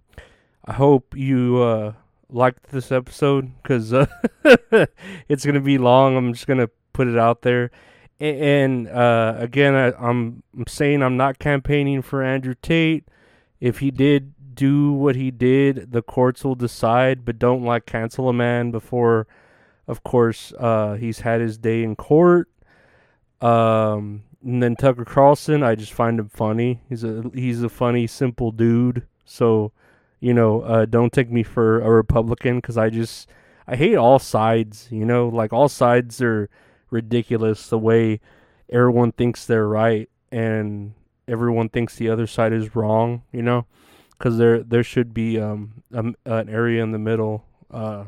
I 0.65 0.73
hope 0.73 1.15
you 1.15 1.62
uh 1.62 1.93
liked 2.29 2.71
this 2.71 2.91
episode 2.91 3.51
because 3.62 3.93
uh, 3.93 4.05
it's 5.29 5.45
gonna 5.45 5.62
be 5.62 5.77
long. 5.77 6.15
I'm 6.17 6.34
just 6.34 6.47
gonna 6.47 6.69
put 6.93 7.08
it 7.08 7.17
out 7.17 7.41
there. 7.41 7.71
And 8.19 8.88
uh, 8.88 9.36
again, 9.38 9.75
I, 9.75 9.91
I'm 9.93 10.43
I'm 10.58 10.67
saying 10.67 11.03
I'm 11.03 11.17
not 11.17 11.39
campaigning 11.39 12.01
for 12.01 12.23
Andrew 12.23 12.55
Tate. 12.62 13.08
If 13.60 13.79
he 13.79 13.91
did 13.91 14.34
do 14.55 14.93
what 14.93 15.15
he 15.15 15.31
did, 15.31 15.91
the 15.91 16.01
courts 16.01 16.43
will 16.43 16.55
decide. 16.55 17.25
But 17.25 17.39
don't 17.39 17.63
like 17.63 17.86
cancel 17.86 18.29
a 18.29 18.34
man 18.34 18.71
before, 18.71 19.27
of 19.88 20.03
course, 20.03 20.53
uh, 20.58 20.93
he's 20.93 21.19
had 21.19 21.41
his 21.41 21.58
day 21.58 21.84
in 21.84 21.95
court. 21.95 22.49
Um, 23.41 24.23
and 24.45 24.62
then 24.62 24.75
Tucker 24.75 25.05
Carlson, 25.05 25.63
I 25.63 25.73
just 25.73 25.91
find 25.91 26.19
him 26.19 26.29
funny. 26.29 26.79
He's 26.88 27.03
a 27.03 27.23
he's 27.34 27.63
a 27.63 27.69
funny, 27.69 28.05
simple 28.05 28.51
dude. 28.51 29.08
So 29.25 29.71
you 30.19 30.34
know, 30.34 30.62
uh, 30.62 30.86
don't 30.86 31.12
take 31.12 31.31
me 31.31 31.41
for 31.41 31.81
a 31.81 31.89
Republican 31.89 32.58
because 32.58 32.77
I 32.77 32.91
just 32.91 33.27
I 33.67 33.75
hate 33.75 33.95
all 33.95 34.19
sides. 34.19 34.88
You 34.91 35.03
know, 35.03 35.27
like 35.27 35.51
all 35.51 35.67
sides 35.67 36.21
are 36.21 36.47
ridiculous. 36.91 37.67
The 37.67 37.79
way 37.79 38.21
everyone 38.69 39.13
thinks 39.13 39.45
they're 39.45 39.67
right 39.67 40.10
and 40.31 40.93
everyone 41.27 41.69
thinks 41.69 41.95
the 41.95 42.10
other 42.10 42.27
side 42.27 42.53
is 42.53 42.75
wrong. 42.75 43.23
You 43.31 43.41
know, 43.41 43.65
because 44.12 44.38
there 44.38 44.62
there 44.62 44.84
should 44.84 45.12
be 45.12 45.39
um 45.39 45.81
an 45.91 46.15
area 46.25 46.84
in 46.84 46.91
the 46.91 46.99
middle. 46.99 47.45
Uh, 47.71 48.05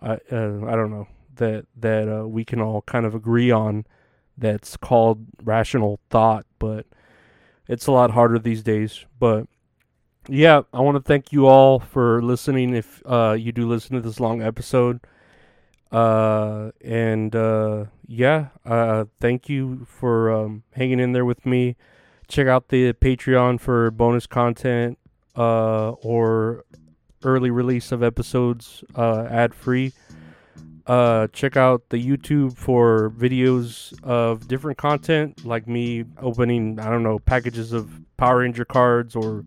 I 0.00 0.12
uh, 0.30 0.64
I 0.64 0.76
don't 0.76 0.92
know 0.92 1.08
that 1.34 1.66
that 1.76 2.08
uh, 2.08 2.28
we 2.28 2.44
can 2.44 2.60
all 2.60 2.82
kind 2.82 3.04
of 3.04 3.16
agree 3.16 3.50
on. 3.50 3.84
That's 4.40 4.76
called 4.76 5.26
rational 5.44 6.00
thought, 6.08 6.46
but 6.58 6.86
it's 7.68 7.86
a 7.86 7.92
lot 7.92 8.10
harder 8.10 8.38
these 8.38 8.62
days. 8.62 9.04
But 9.18 9.46
yeah, 10.28 10.62
I 10.72 10.80
want 10.80 10.96
to 10.96 11.02
thank 11.02 11.32
you 11.32 11.46
all 11.46 11.78
for 11.78 12.22
listening. 12.22 12.74
If 12.74 13.02
uh, 13.04 13.36
you 13.38 13.52
do 13.52 13.68
listen 13.68 13.94
to 13.96 14.00
this 14.00 14.18
long 14.18 14.42
episode, 14.42 15.00
uh, 15.92 16.70
and 16.82 17.36
uh, 17.36 17.84
yeah, 18.06 18.48
uh, 18.64 19.04
thank 19.20 19.48
you 19.48 19.86
for 19.88 20.32
um, 20.32 20.62
hanging 20.72 21.00
in 21.00 21.12
there 21.12 21.24
with 21.24 21.44
me. 21.44 21.76
Check 22.28 22.46
out 22.46 22.68
the 22.68 22.92
Patreon 22.94 23.60
for 23.60 23.90
bonus 23.90 24.26
content 24.26 24.98
uh, 25.36 25.90
or 25.90 26.64
early 27.24 27.50
release 27.50 27.92
of 27.92 28.02
episodes 28.02 28.82
uh, 28.94 29.26
ad 29.28 29.54
free. 29.54 29.92
Uh, 30.90 31.28
check 31.28 31.56
out 31.56 31.88
the 31.90 32.04
YouTube 32.04 32.56
for 32.58 33.10
videos 33.16 33.94
of 34.02 34.48
different 34.48 34.76
content, 34.76 35.46
like 35.46 35.68
me 35.68 36.04
opening, 36.20 36.80
I 36.80 36.90
don't 36.90 37.04
know, 37.04 37.20
packages 37.20 37.72
of 37.72 37.88
Power 38.16 38.38
Ranger 38.38 38.64
cards 38.64 39.14
or 39.14 39.44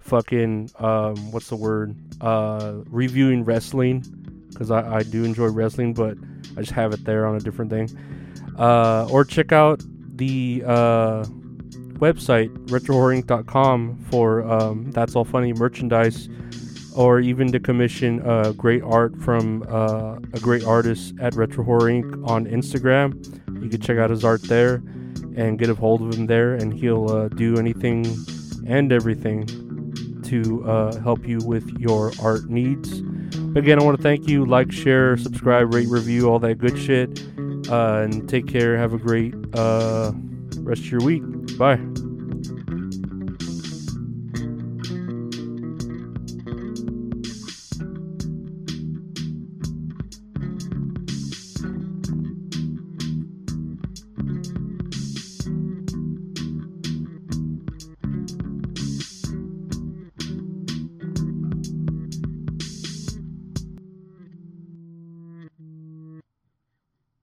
fucking, 0.00 0.70
um, 0.78 1.16
what's 1.32 1.48
the 1.48 1.56
word? 1.56 1.96
Uh, 2.20 2.82
reviewing 2.88 3.42
wrestling, 3.42 4.00
because 4.50 4.70
I, 4.70 4.96
I 4.96 5.02
do 5.02 5.24
enjoy 5.24 5.46
wrestling, 5.46 5.94
but 5.94 6.18
I 6.58 6.60
just 6.60 6.72
have 6.72 6.92
it 6.92 7.06
there 7.06 7.26
on 7.26 7.36
a 7.36 7.40
different 7.40 7.70
thing. 7.70 7.88
Uh, 8.58 9.08
or 9.10 9.24
check 9.24 9.50
out 9.50 9.82
the 10.16 10.62
uh, 10.66 11.24
website, 12.02 12.54
retrohorrorinc.com, 12.66 13.96
for 14.10 14.42
um, 14.42 14.90
That's 14.90 15.16
All 15.16 15.24
Funny 15.24 15.54
merchandise 15.54 16.28
or 16.94 17.20
even 17.20 17.50
to 17.52 17.60
commission 17.60 18.20
uh, 18.26 18.52
great 18.52 18.82
art 18.82 19.16
from 19.20 19.64
uh, 19.68 20.16
a 20.32 20.40
great 20.40 20.64
artist 20.64 21.14
at 21.20 21.34
Retro 21.34 21.64
Horror 21.64 21.90
Inc. 21.90 22.28
on 22.28 22.46
Instagram. 22.46 23.14
You 23.62 23.68
can 23.68 23.80
check 23.80 23.98
out 23.98 24.10
his 24.10 24.24
art 24.24 24.42
there 24.42 24.82
and 25.36 25.58
get 25.58 25.70
a 25.70 25.74
hold 25.74 26.02
of 26.02 26.14
him 26.14 26.26
there, 26.26 26.54
and 26.54 26.72
he'll 26.72 27.10
uh, 27.10 27.28
do 27.28 27.56
anything 27.56 28.06
and 28.66 28.92
everything 28.92 29.46
to 30.24 30.64
uh, 30.64 31.00
help 31.00 31.26
you 31.26 31.38
with 31.44 31.68
your 31.78 32.12
art 32.22 32.48
needs. 32.48 33.00
Again, 33.54 33.78
I 33.78 33.82
want 33.82 33.96
to 33.96 34.02
thank 34.02 34.28
you. 34.28 34.46
Like, 34.46 34.72
share, 34.72 35.16
subscribe, 35.16 35.74
rate, 35.74 35.88
review, 35.88 36.28
all 36.30 36.38
that 36.38 36.56
good 36.56 36.78
shit. 36.78 37.22
Uh, 37.68 38.02
and 38.02 38.28
take 38.28 38.46
care. 38.46 38.76
Have 38.76 38.92
a 38.92 38.98
great 38.98 39.34
uh, 39.54 40.12
rest 40.58 40.82
of 40.82 40.90
your 40.90 41.00
week. 41.00 41.22
Bye. 41.58 41.80